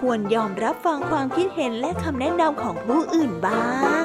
[0.00, 4.04] ควรยอมรับฟังความคิดเห็นและคำแนะนำของผู้อื่นบ้าง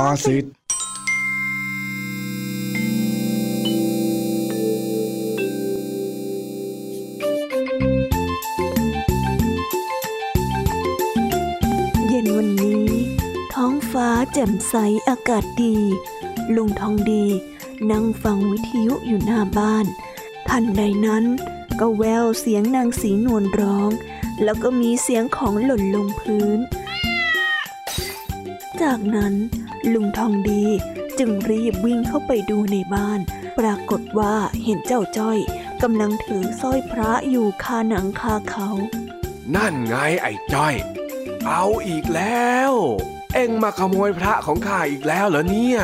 [0.00, 0.44] านสุภาษิต
[12.08, 12.86] เย็นวันนี้
[13.54, 14.74] ท้องฟ้าแจ่มใส
[15.08, 15.76] อากาศดี
[16.56, 17.24] ลุงทองดี
[17.90, 19.86] นั่งฟังวิทยุอยู่หน้าบ้าน
[20.48, 21.24] ทันใดนั้น
[21.80, 23.90] ก็แววเสียงนางสีนวลร้อง
[24.42, 26.58] แล้วก็มีเสียงของหล่นลงพื้น
[28.82, 29.34] จากนั้น
[29.92, 30.64] ลุงทองดี
[31.18, 33.20] จึงรีบวิ่งเข้าไปดูในบ้าน
[33.58, 35.38] ปรากฏว่าเห็นเจ้าจ้อย
[35.82, 38.68] กำลังถือสร้อยพระอยู่คาหนังคาเขา
[39.56, 40.74] นั่นไงไอ้จ้อย
[41.46, 42.72] เอาอีกแล้ว
[43.34, 45.80] เอ็งมาขโมยพระของข้าอีกแล้วเหรอเนี่ย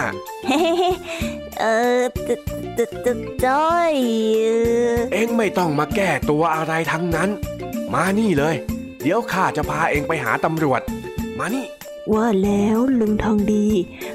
[1.61, 1.65] เอ
[2.01, 2.29] อต
[2.77, 3.07] ตต
[3.45, 3.93] จ้อย
[4.41, 4.49] เอ
[4.97, 7.31] อเอ็งไม่ต้องมาแก้ตัวอะไรทั้งนั้น
[7.95, 8.57] มานี่เลย
[9.03, 10.81] เดี๋ยวข้าจะพาเอ็งไปหาตำรวจ
[11.39, 11.65] มานี่
[12.13, 13.67] ว่าแล้วลุงทองดี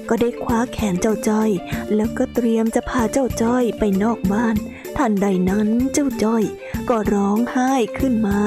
[0.10, 1.50] ก็ได้คว้าแขนเจ้าจ้อย
[1.96, 4.56] แล้วก็เตรียมจะพาเจ้าจ้อยไปนอกบ้าน
[4.98, 6.44] ทันใดนั้นเจ้าจ้อย
[6.90, 8.40] ก็ร้องไห้ขึ้นมา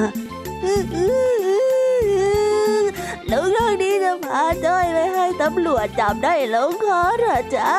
[3.30, 7.70] ลุงทองดีจะพาจ้อยไปให้ตำรวจจับได้แลงคอเหรอจ๊ะ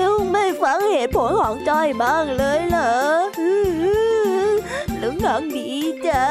[0.00, 2.92] ลุงไม่ฟังเหตุผลของจ้อยบ้างเลยเหรอ
[5.00, 5.68] ลุงทองดี
[6.06, 6.24] จ๊ะ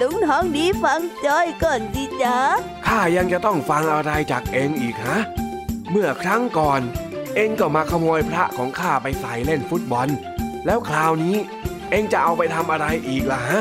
[0.00, 2.38] ลุงทองดีฟังจ้อยก่อนสิจ๊ะ
[2.86, 5.18] ข้ายังจะต้องฟังอะไรจากเอ็งอีกฮะ
[5.90, 6.80] เมื่อครั้งก่อน
[7.34, 10.08] เอ็งก็มาขโมยพระของข้าไปใส่เล่นฟุตบอล
[10.66, 11.36] แล้วคราวนี้
[11.90, 13.60] เอ็งจะเอาไปทำอะไรอีกล่ะฮะ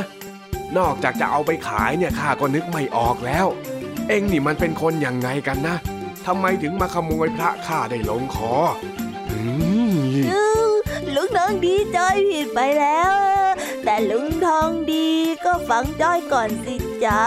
[0.77, 3.47] นอกจากจะเอาไปขายเนี่ยข้าก็นึกไม่ออกแล้ว
[4.09, 5.75] เอ็งนี่มันเป็นคนยังไงกันนะ
[6.25, 8.53] ทำไมถึงมาขโมยพระข้าได้ลงคอ
[9.29, 9.39] อื
[10.67, 10.68] ม
[11.15, 13.13] ลุงทองดีจ้อยผิดไปแล้ว
[13.83, 15.07] แต่ลุงทองดี
[15.45, 16.75] ก็ฟังจ้อยก่อนสิ
[17.05, 17.21] จ๊ะ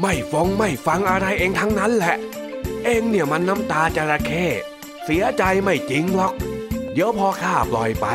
[0.00, 2.16] ไม่ฟงไม่ฟังอะไรเองทั้งนั้นแหละ
[2.84, 4.46] เองเนี่ยมันน้ำตาจระเข้
[5.04, 6.34] เสียใจไม่จริงหรอก
[6.92, 8.06] เดี๋ยวพอข้าปล่อยไป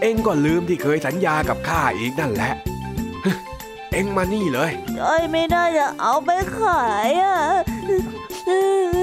[0.00, 2.52] เองก็ลืมที่เคยสัญญากับข้าอีกนั่นแหละ
[3.24, 3.30] ฮึ
[3.92, 7.38] เองมานี่เลยจ้อยไม่ได้จะเอาไปขายอะ
[8.48, 8.97] ว่า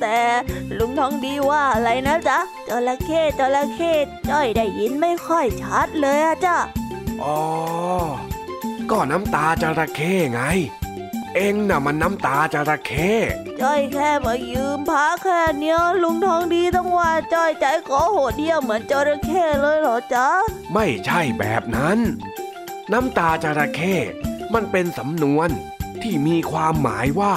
[0.00, 0.20] แต่
[0.78, 3.92] ลุงทองดีว่าอะไรนะจ๊ะจระเข้จระเข้
[4.30, 6.56] จ้อยได้ยินไม่ค่อยชัดเลยอะจ้ะ
[7.22, 7.40] อ๋อ
[8.90, 10.42] ก็น้ำตาจระเข้ไง
[11.34, 13.12] เองน่ะมันน้ำตาจระเข้
[13.60, 20.28] จ้อยแค่มายืมพระแค่เนี้ยลุงทองดีต้องว่าจ้อยใจคอโหดเหี้ยมเหมือนจระเข้เลยเหรอจ๊ะ
[20.72, 21.98] ไม่ใช่แบบนั้น
[22.92, 23.94] น้ำตาจระเข้
[24.54, 25.48] มันเป็นสำนวน
[26.02, 27.34] ที่มีความหมายว่า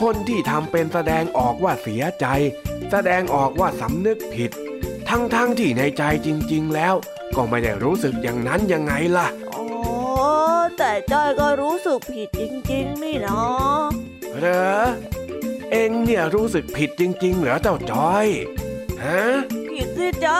[0.00, 2.26] คนที่ทำเป็นแสดงออกว่าเสียใจ
[2.90, 4.50] แสดงออกว่าสำนึกผิด
[5.08, 6.94] ทั้งๆทที่ในใจจริง ๆ แล้ว
[7.36, 9.64] ก็ไม่ได้รู้สึกอย่างนั้นยังไงล่ะอ๋อ
[10.78, 13.40] แต่จ้อยก็รู้สึกผิดจริง ๆ นี่นะ
[14.38, 14.84] เหรอ
[15.70, 18.26] เอ็งเนี่ยรู้สึกผิดจริง ๆ เหรอเจ้าจอย
[19.04, 19.22] ฮะ
[19.70, 20.36] ผิดสิจ๊ะ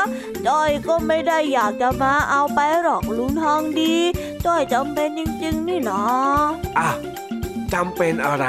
[0.47, 3.95] จ้อยก็ไม่ได้อยากจะมาเอาไปหรอกลุงทองดี
[4.47, 6.03] จ้อยจำเป็นจริง ๆ นี่นะ
[6.79, 6.91] อะ
[7.73, 8.47] จำเป็นอะไร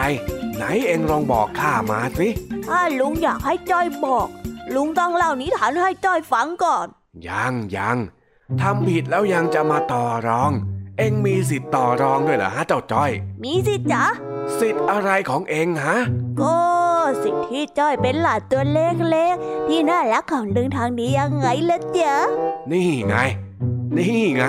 [0.60, 2.28] ไหนเอ็งลองบอกข้ามาสิ
[2.68, 4.28] ถ้าลุงอยากให้จ้อยบอก
[4.76, 6.88] ลุงต้องเล่านิทานให้จ้อยฟังก่อน
[7.28, 7.98] ยังยัง
[8.62, 10.52] ทำผิดแล้วยังจะมาต่อรอง
[10.98, 13.12] เอ็งมีสิทธิ์ต่อรองด้วยเหรอฮะเจ้าจ้อย
[13.44, 14.06] มีสิจ๊ะ
[14.60, 15.98] สิทธิ์อะไรของเอ็งฮะ
[16.42, 16.60] ก็
[17.24, 22.14] สิ่งที่จ้อยเป็นหลานตัวเล็กๆที่น่ารักของลุงทองดียังไงล่ะจ๊ะ
[22.72, 23.16] นี่ไง
[23.98, 24.44] นี่ไง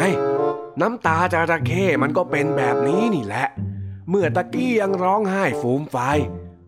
[0.81, 3.47] น้ำตาจระเข้มันก็เป็นแบบนี้นี่แหละ
[4.11, 6.19] เมื่อตะกี้ยังร้องไห้ฟูมไฟาย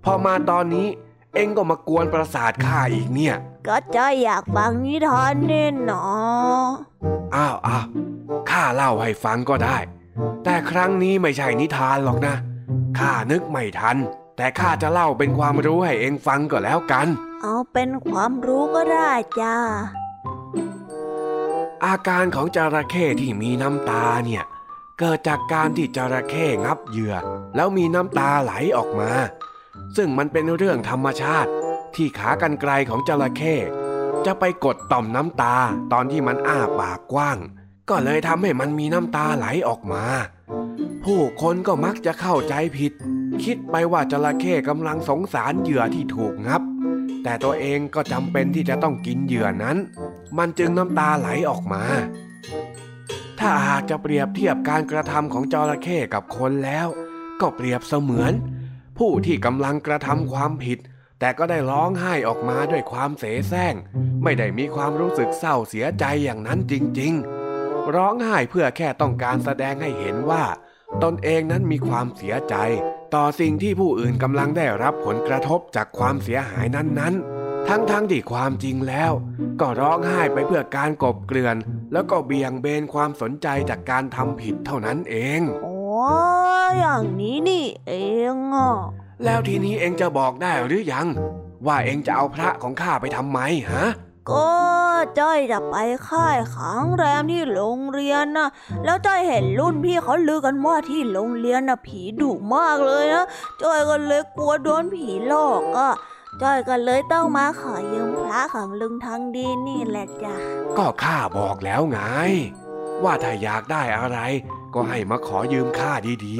[0.05, 0.89] พอมาตอนนี้
[1.35, 3.35] เอ็งก็มากวนประสาทข้าอีกเนี่ย
[3.67, 6.07] ก็จ้อยอยากฟังนิทานเน่นหนอ
[7.35, 7.87] อ้าวอ้าว
[8.51, 9.77] ข้าเล่าให้ฟังก็ได้
[10.45, 12.35] แต่ครั้งนี้ไม่ใช่นิทานหรอกนะ
[12.99, 13.97] ข้านึกไม่ทัน
[14.37, 17.07] แต่ข้าจะเล่าเป็นความรู้ให้เองฟังก็แล้วกัน
[17.43, 19.57] เอาเป็นความรู้ก็ได้จ้า
[21.85, 24.45] อาการของจระเข้ที่มีน้ำตาเนี่ย
[24.99, 27.15] เกิดจากการที่จระเข้งับเหยื่อ
[27.57, 29.11] แล้วมีน้ำตาไหลออกมา
[29.97, 31.51] ซึ่งมันเป็นเรื่องธรรมชาติ
[31.95, 33.55] ที่ขากรรไกรของจระเข้
[34.27, 35.55] จะไปกดต่อมน้ำตา
[35.93, 37.39] ตอนที่มันอ้าปากกว้าง
[37.91, 40.05] ก็เลยทำให้มันมีน้ำตาไหลออกมา
[41.05, 42.93] ผู้คนก็มักจะเข้าใจผิด
[43.45, 46.63] คิดไปว่าจระเข้กำลังสงสารเหยื่อที่ถูกงับ
[47.23, 49.77] แต่ตัวเองก็จำเป็นที่จะต้องกินเหยื่อนั้น
[50.39, 51.83] มันจึงน้ำตาไหลออกมา
[53.43, 56.89] ถ้าหากจะเปรียบเทียบการกระทำของจระเข้กับคนแล้ว
[57.41, 58.33] ก็เปรียบเสมือน
[58.99, 60.79] ผู้ที่กำลังกระทำความผิด
[61.21, 63.75] แต่ก็ได้ร้องไห้ออกมาด้วยความเสแสร้ง
[64.23, 67.13] ไม่ได้มีความรู้สึกเศร้าเสียใจอย่างนั้นจริง
[67.55, 70.45] ๆ ร้องไห้เพื่อแค่ต้องการแสดงให้เห็นว่า
[71.03, 72.55] ตนเองนั้นมีความเสียใจ
[73.15, 79.13] ต่อสิ่งที่ผู้อื่นกำลังได้รับผลกระทบจากความเสียหายนั้นๆ ทั้งๆทที่ความจริงแล้ว
[79.61, 81.57] ก็ร้องไห้ไปเพื่อการกบเกลื่อน
[81.93, 85.77] แล้วก็เบี่ยงเบนความสนใจจากการทำผิดเท่านั้นเองโอ้
[86.79, 87.93] อย่างนี้นี่เอ
[88.35, 88.73] งอะ
[89.25, 91.07] แล้วทีนี้เองจะบอกได้หรือยัง
[91.67, 93.39] ว่าเองจะเอาพระของข้าไปทำไม
[93.73, 93.87] ฮะ
[94.31, 94.51] ก็
[95.19, 95.77] จ้อยจะไป
[96.09, 98.49] ค่ายขังแรมที่โรงเรียนนะ
[98.85, 103.27] แล้วจ้อยเห็นรุ่นพี่เขาลือกันว่าที่โรงเรียนนะผีดุมากเลยนะ
[103.63, 105.93] จ้อยก็เลยกลัวโดนผีหลอกอะ
[106.41, 110.37] จ้อยก็เลยต้องมาขอยืมพระของลุงทางดีนี่แหละจ้ะ
[110.79, 111.99] ก็ข้าบอกแล้วไง
[113.05, 114.19] ว่าถ้าอยากได้อะไร
[114.75, 115.93] ก็ให้มาขอยืมข้า
[116.27, 116.39] ดี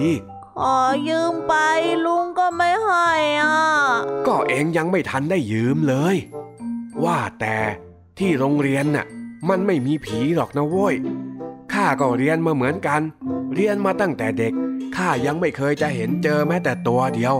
[0.61, 0.79] ขอ
[1.09, 1.55] ยืมไป
[2.05, 3.09] ลุงก็ไม่ให้
[3.41, 6.17] อะๆก็เองยังไม่ทันได้ยืมเลย
[7.05, 7.57] ว่าแต่
[8.19, 9.07] ที่โรงเรียนน่ะ
[9.49, 10.95] มันไม่มีผีหรอกนะโว้ย
[11.73, 13.01] ข้าก็เรียนมาเหมือนกัน
[13.55, 14.53] เรียนมาตั้งแต่เด็ก
[14.97, 17.35] ข้ายังไม่เคยจะเห็นเจอแม้แต่ตัวเดียว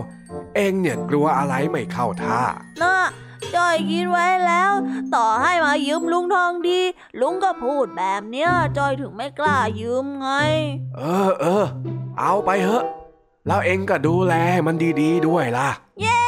[0.55, 2.41] เองเนี่ยกลัวอะไรไม่เข้าท่า
[2.81, 2.97] น่ะ
[3.55, 4.71] จ้อยคิดไว้แล้ว
[5.15, 6.79] ต่อให้มายืมลุงทองดี
[7.21, 10.29] ลุงก็พูดแบบเนี้ยจ้อยถึงไม่กล้ายืมไง
[10.97, 11.65] เออเออ
[12.19, 12.83] เอาไปเถอะ
[13.47, 14.33] แล้วเองก็ดูแล
[14.65, 15.69] มันดีๆด้วยล่ะ
[16.01, 16.23] เย้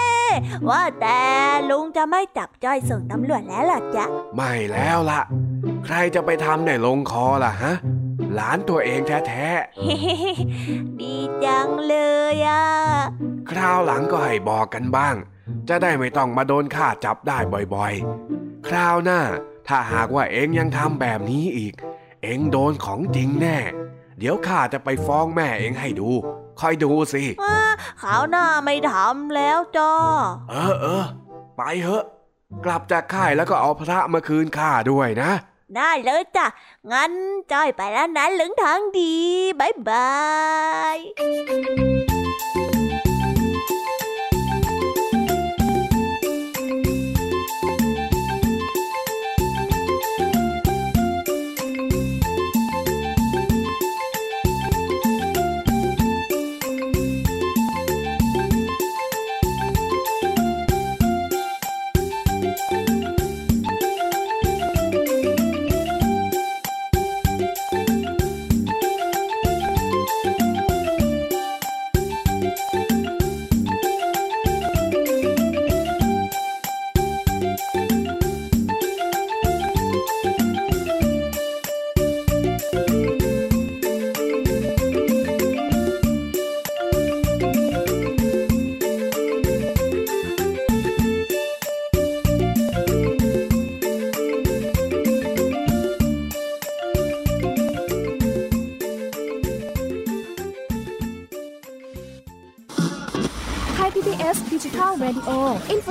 [0.70, 1.22] ว่าแต่
[1.70, 4.06] ลุงจะไม่จับจ้อยส่งตำรวจแล้วหรอจ๊ะ
[4.36, 5.22] ไม่แล้วล่ะ
[5.86, 7.74] ใครจะไปทำได้ลงคอล่ะฮะ
[8.36, 9.48] หลานตัวเองแท้
[11.00, 11.16] ดี
[11.46, 11.96] จังเล
[12.34, 15.16] ยอะๆคราวหลังก็ให้บอกกันบ้าง
[15.70, 17.38] จะได้ไม่ต้องมาโดนข้าจับได้
[17.74, 19.22] บ่อยๆ คราวหน้า
[19.68, 21.74] ถ้าหากว่าเองยังทำแบบนี้อีก
[22.24, 23.58] เองโดนของจริงแน่
[24.20, 26.10] เดี๋ยวข้าจะไปฟ้องแม่เองให้ดู
[26.60, 27.60] คอยดูสิว่า
[28.02, 29.94] ขาวหน้าไม่ทำแล้วจ้า
[30.50, 31.04] เออเออ
[31.58, 32.04] ไปเถอะ
[32.66, 35.32] กลับจากค่ายแล้วก็เอาพระมาคืนข้าด้วยนะ
[35.78, 36.46] ได้เลยจ้ะ
[36.92, 37.12] งั้น
[37.52, 39.16] จอยไปแล้วนะเหลืองทางดี
[39.60, 40.16] บายบา
[40.96, 40.98] ย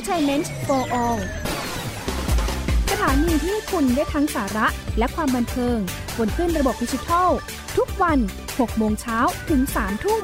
[0.05, 1.21] Entertainment for All
[2.91, 4.67] สถานีที่คุณได้ทั้งสาระ
[4.99, 5.79] และความบันเทิง
[6.19, 7.31] บนขึ้นระบบดิจิทัล
[7.77, 9.19] ทุกวัน 6 โมงเช้า
[9.51, 10.23] ถึง 3 ทุ่ม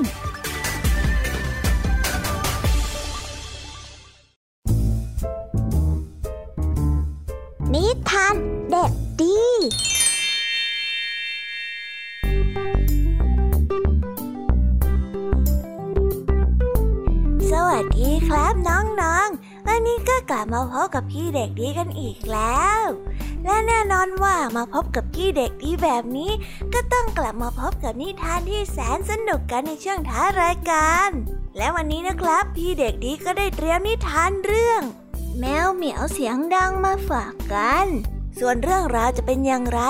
[24.72, 26.30] พบกับพี่เด็กดีแบบนี้
[26.74, 31.10] ก็ต้องกลับมาพบกับนิทานที่แสนสนุกกันในช่วงท้ารายการ
[31.56, 34.82] และวันนี้นะครับ พี่เด็กดีก็ได้เตรียมนิทานเรื่อง
[35.38, 37.86] แมวเหมียวเสียงดังมาฝากกัน
[38.38, 39.80] ส่วนเรื่องราวจะเป็นอย่างไร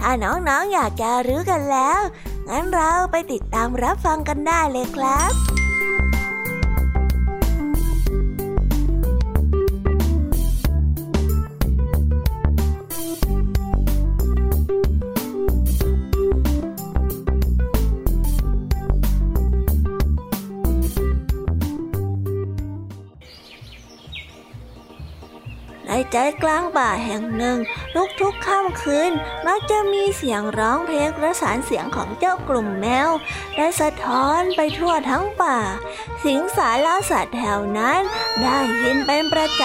[0.00, 2.00] ถ้าน้องๆออยากจะรู้กันแล้ว
[2.48, 5.59] งั้นเราไปติดตามรับฟังกันได้เลยครับ
[25.92, 27.58] ในใจกลางป่าแห่งหนึ่ง
[28.20, 29.12] ทุกๆค่ำคืน
[29.46, 33.10] มักจะมีเสียงร้องเพลงประสานเสียงของเจ้ากลุ่มแมว
[33.56, 35.58] ได้สะท้อนไปทั่วทั้งป่า
[36.24, 38.00] สิงสารลาสัตว์แถวนั้น
[38.42, 39.64] ได้ยินเป็นประจ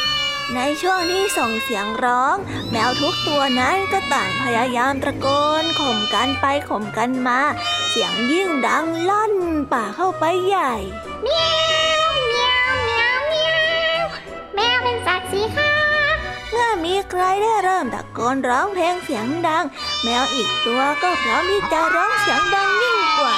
[0.00, 2.36] ำในช่วงที่ส่งเสียงร้อง
[2.70, 5.26] แมวทุกตัวนั้นก็ต่างพยายามตะโก
[5.62, 7.40] นข่มกันไปข่มกันมา
[7.88, 9.34] เสียงยิ่งดังลั่น
[9.72, 10.72] ป่าเข้าไปใหญ่
[17.10, 19.64] ใครได้เริ่มตะโกนร้องเพลงเสียงดัง
[20.02, 23.34] แมวอีกตัวก็พร้อมที่จะร้องเสียงดังยิ่งกว่า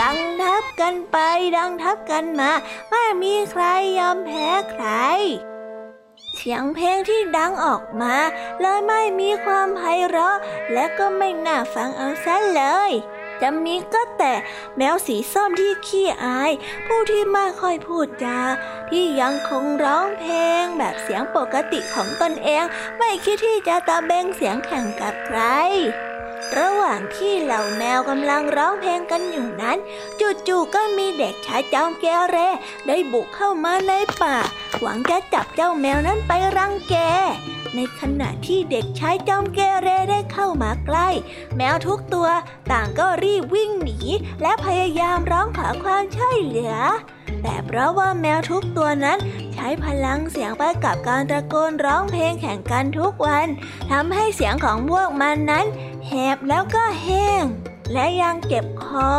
[0.00, 1.16] ดังทับกันไป
[1.56, 2.50] ดังทับกันมา
[2.90, 3.64] ไม่มีใคร
[3.98, 4.86] ยอมแพ้ใคร
[6.36, 8.14] เสียงเพลงที่ดังออกมา
[8.60, 10.36] เลยไม่มีความไพเราะ
[10.72, 12.92] และก็ไม่น่าฟังเอาซะเลย
[13.42, 14.32] จะมีก็แต่
[14.76, 16.52] แมวสีส้มที่ขี้อาย
[16.86, 18.38] ผู้ที่ไม่ค่อยพูดจา
[18.90, 22.64] ที่ยังคงร้องเพลงแบบเสียงปกติของตนเอง
[22.98, 25.40] ไม่คิดที่จะตะเบงเสียงแข่งกับใคร
[26.58, 29.78] ระหว่างที่เหล่าแมวกำลังร้องเพลงกันอยู่นั้น
[30.46, 32.36] จู่ๆก็มีเด็กชายจอมแกเร
[32.86, 34.36] ได้บุกเข้ามาในป่า
[34.80, 36.96] หวังจะจับเจ้าแมวนั้นไปรังแก
[37.74, 41.08] ในขณะที่เด็กชายจอมเกเรได้เข้ามาใกล้
[41.56, 42.28] แมวทุกตัว
[42.72, 43.98] ต่างก็รีบวิ่งหนี
[44.42, 46.74] และพยายามร้องขอความช่วยเหลือ
[47.42, 49.18] แต่เพราะว่าแมวทุกตัวนั้น
[49.54, 53.46] ใช้พลังเสียงไปกับการตะโกนร้องเพลงแข่งกันทุกวัน
[53.90, 55.66] ทำให้เสียงของพวกมันนั้น
[56.06, 57.44] แหบแล้วก็แห้ง
[57.92, 59.10] และยังเก็บคอ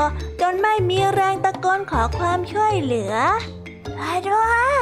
[0.42, 3.14] จนไม่มีแรงตะโกนขอความช่วยเหลือ
[3.88, 4.82] ช่วยด้วย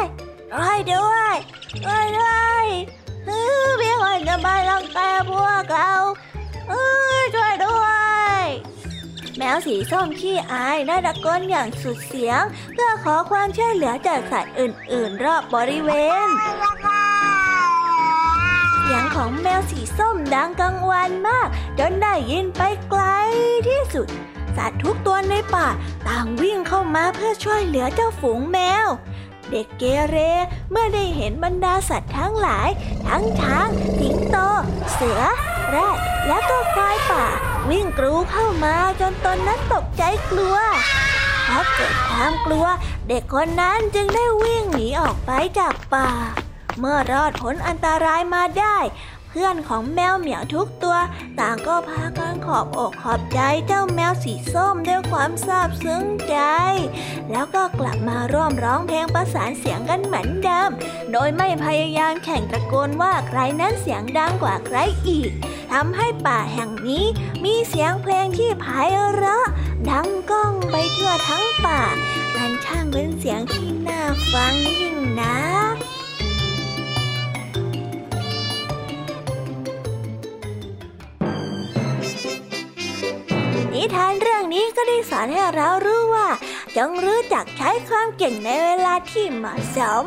[0.52, 1.36] ช่วยด้วย
[1.84, 2.66] ช่วยด้วย
[4.28, 4.98] จะมาลังแก
[5.30, 5.94] พวกเรา
[7.36, 7.86] ช่วยด้ว
[8.44, 8.46] ย
[9.38, 12.42] แมวสีส้มขี้อายได้ตะโกนอย่างสุดเสียง
[12.74, 15.92] เพื่อขอความช่วยเหลือจากสัตว์อื่น ๆ รอบบริเว
[16.26, 16.28] ณ
[18.80, 21.48] เสียงของแมวสีส้มดังกังวานมาก
[21.80, 23.02] จนได้ยินไปไกล
[23.68, 24.08] ที่สุด
[24.58, 25.68] สัตว์ทุกตัวในป่า
[26.08, 28.88] ต่างวิ่งเข้ามาเพื่อช่วยเหลือเจ้าฝูงแมว
[29.52, 30.18] เด็กเกเร
[30.72, 32.70] เมื่อได้เห็นบรรดาสัตว์ทั้งหลาย
[33.08, 33.68] ทั้งช้าง
[34.00, 34.38] สิงโต
[34.94, 35.22] เสือ
[35.70, 35.98] แรด
[36.28, 37.26] และก็ควายป่า
[37.70, 40.58] วิ่งกรูเข้ามาจนตนนั้นตกใจกลัว
[41.46, 42.66] เพราะเกิดความกลัว
[43.10, 46.10] เด็กคนนั้นจึงได้วิ่งหนีออกไปจากป่า
[46.80, 48.78] เมื่อรอดพ้นอันตรายมาได้
[49.30, 50.98] เพื่อนของแมวเหมียวทุกตัว
[51.40, 56.38] ต่างก็พากันขอบอกขอบใจเจ้าแมวสีส้มด้วยความซาบซึ้งใจ
[57.32, 60.70] แล้วก็กลับมาร่วมร้องเพลงประสานเสียงกันเหมือนเดิม
[61.12, 64.78] โดยไม่พยายามแข่งตะโกนว่าใครนั้นเสียงดังกว่าใคร
[65.08, 65.32] อีก
[65.72, 67.06] ทำให้ป่าแห่งนี้
[67.44, 68.66] มีเสียงเพลงที่ไพ
[69.16, 69.46] เราะ
[69.90, 71.82] ดังก้องไปทั่วทั้งป่า
[72.36, 74.02] มันช่างเป็นเสียงที่น่า
[74.32, 75.40] ฟังยิ่งนั
[75.74, 75.99] ก
[83.80, 86.28] นิทานเรื่องนี้ก็ได้สอนให้เรารู้ว่า
[86.78, 90.06] จงรู้จักใช้ความเก่งในเวลาที่เหมาะสม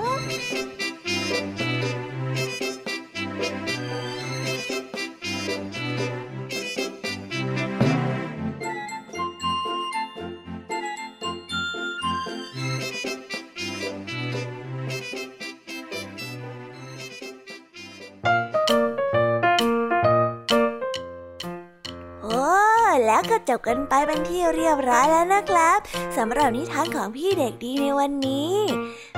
[23.31, 25.79] ก็จบกันไปเป็นที่เรียบร้อยแล้วนะครับ
[26.17, 28.55] สำหรับนิทานของพี่เด็กดีในวันนี้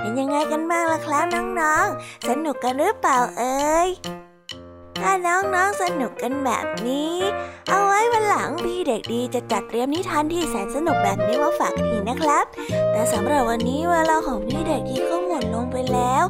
[0.01, 1.25] เป็นยังไงกันบ้างล่ะครับ
[1.61, 3.89] น้องๆ สนุกกันหรือเปล่าเอ่ย
[5.01, 7.15] ถ้าน้องๆสนุกกันแบบนี้
[7.69, 12.45] เอาไว้วันหลังพี่เด็กดีจะจัดเตรียมนิทานที่แสนสนุกแบบนี้มาฝากอีกนะครับ
[12.93, 16.25] แต่สำหรับวันนี้เวลาของพี่เด็กดีก็หมดลงไปแล้ว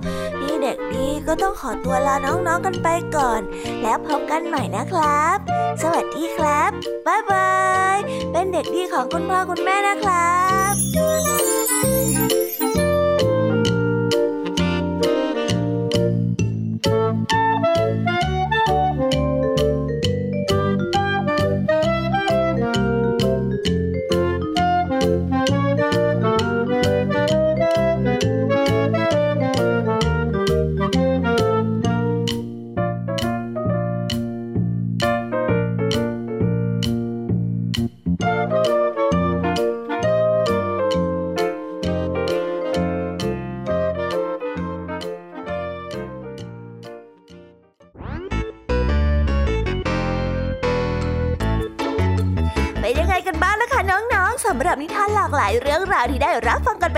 [0.64, 3.40] เด็กดีก็ต้องขอตัวลาน้องๆกันไปก่อน
[3.82, 5.36] แล้วพบกันใหม่นะครับ
[5.82, 6.70] สวัสดีครับ
[7.06, 7.52] บ๊ายบา
[7.94, 7.96] ย
[8.32, 10.38] เป็นเด็กดีของคุณพ่อคุณแม่นะครั
[10.72, 11.53] บ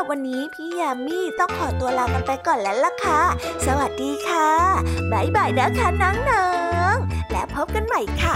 [0.09, 3.21] วันนี้พี่ยามีต้องขอตัวลากันไปก่อนแล้วล่ะค่ะ
[3.65, 4.49] สวัสดีค่ะ
[5.11, 6.49] บ๊ายบายนะคะน้อ
[6.93, 8.35] งๆ และพบกันใหม่ค่ะ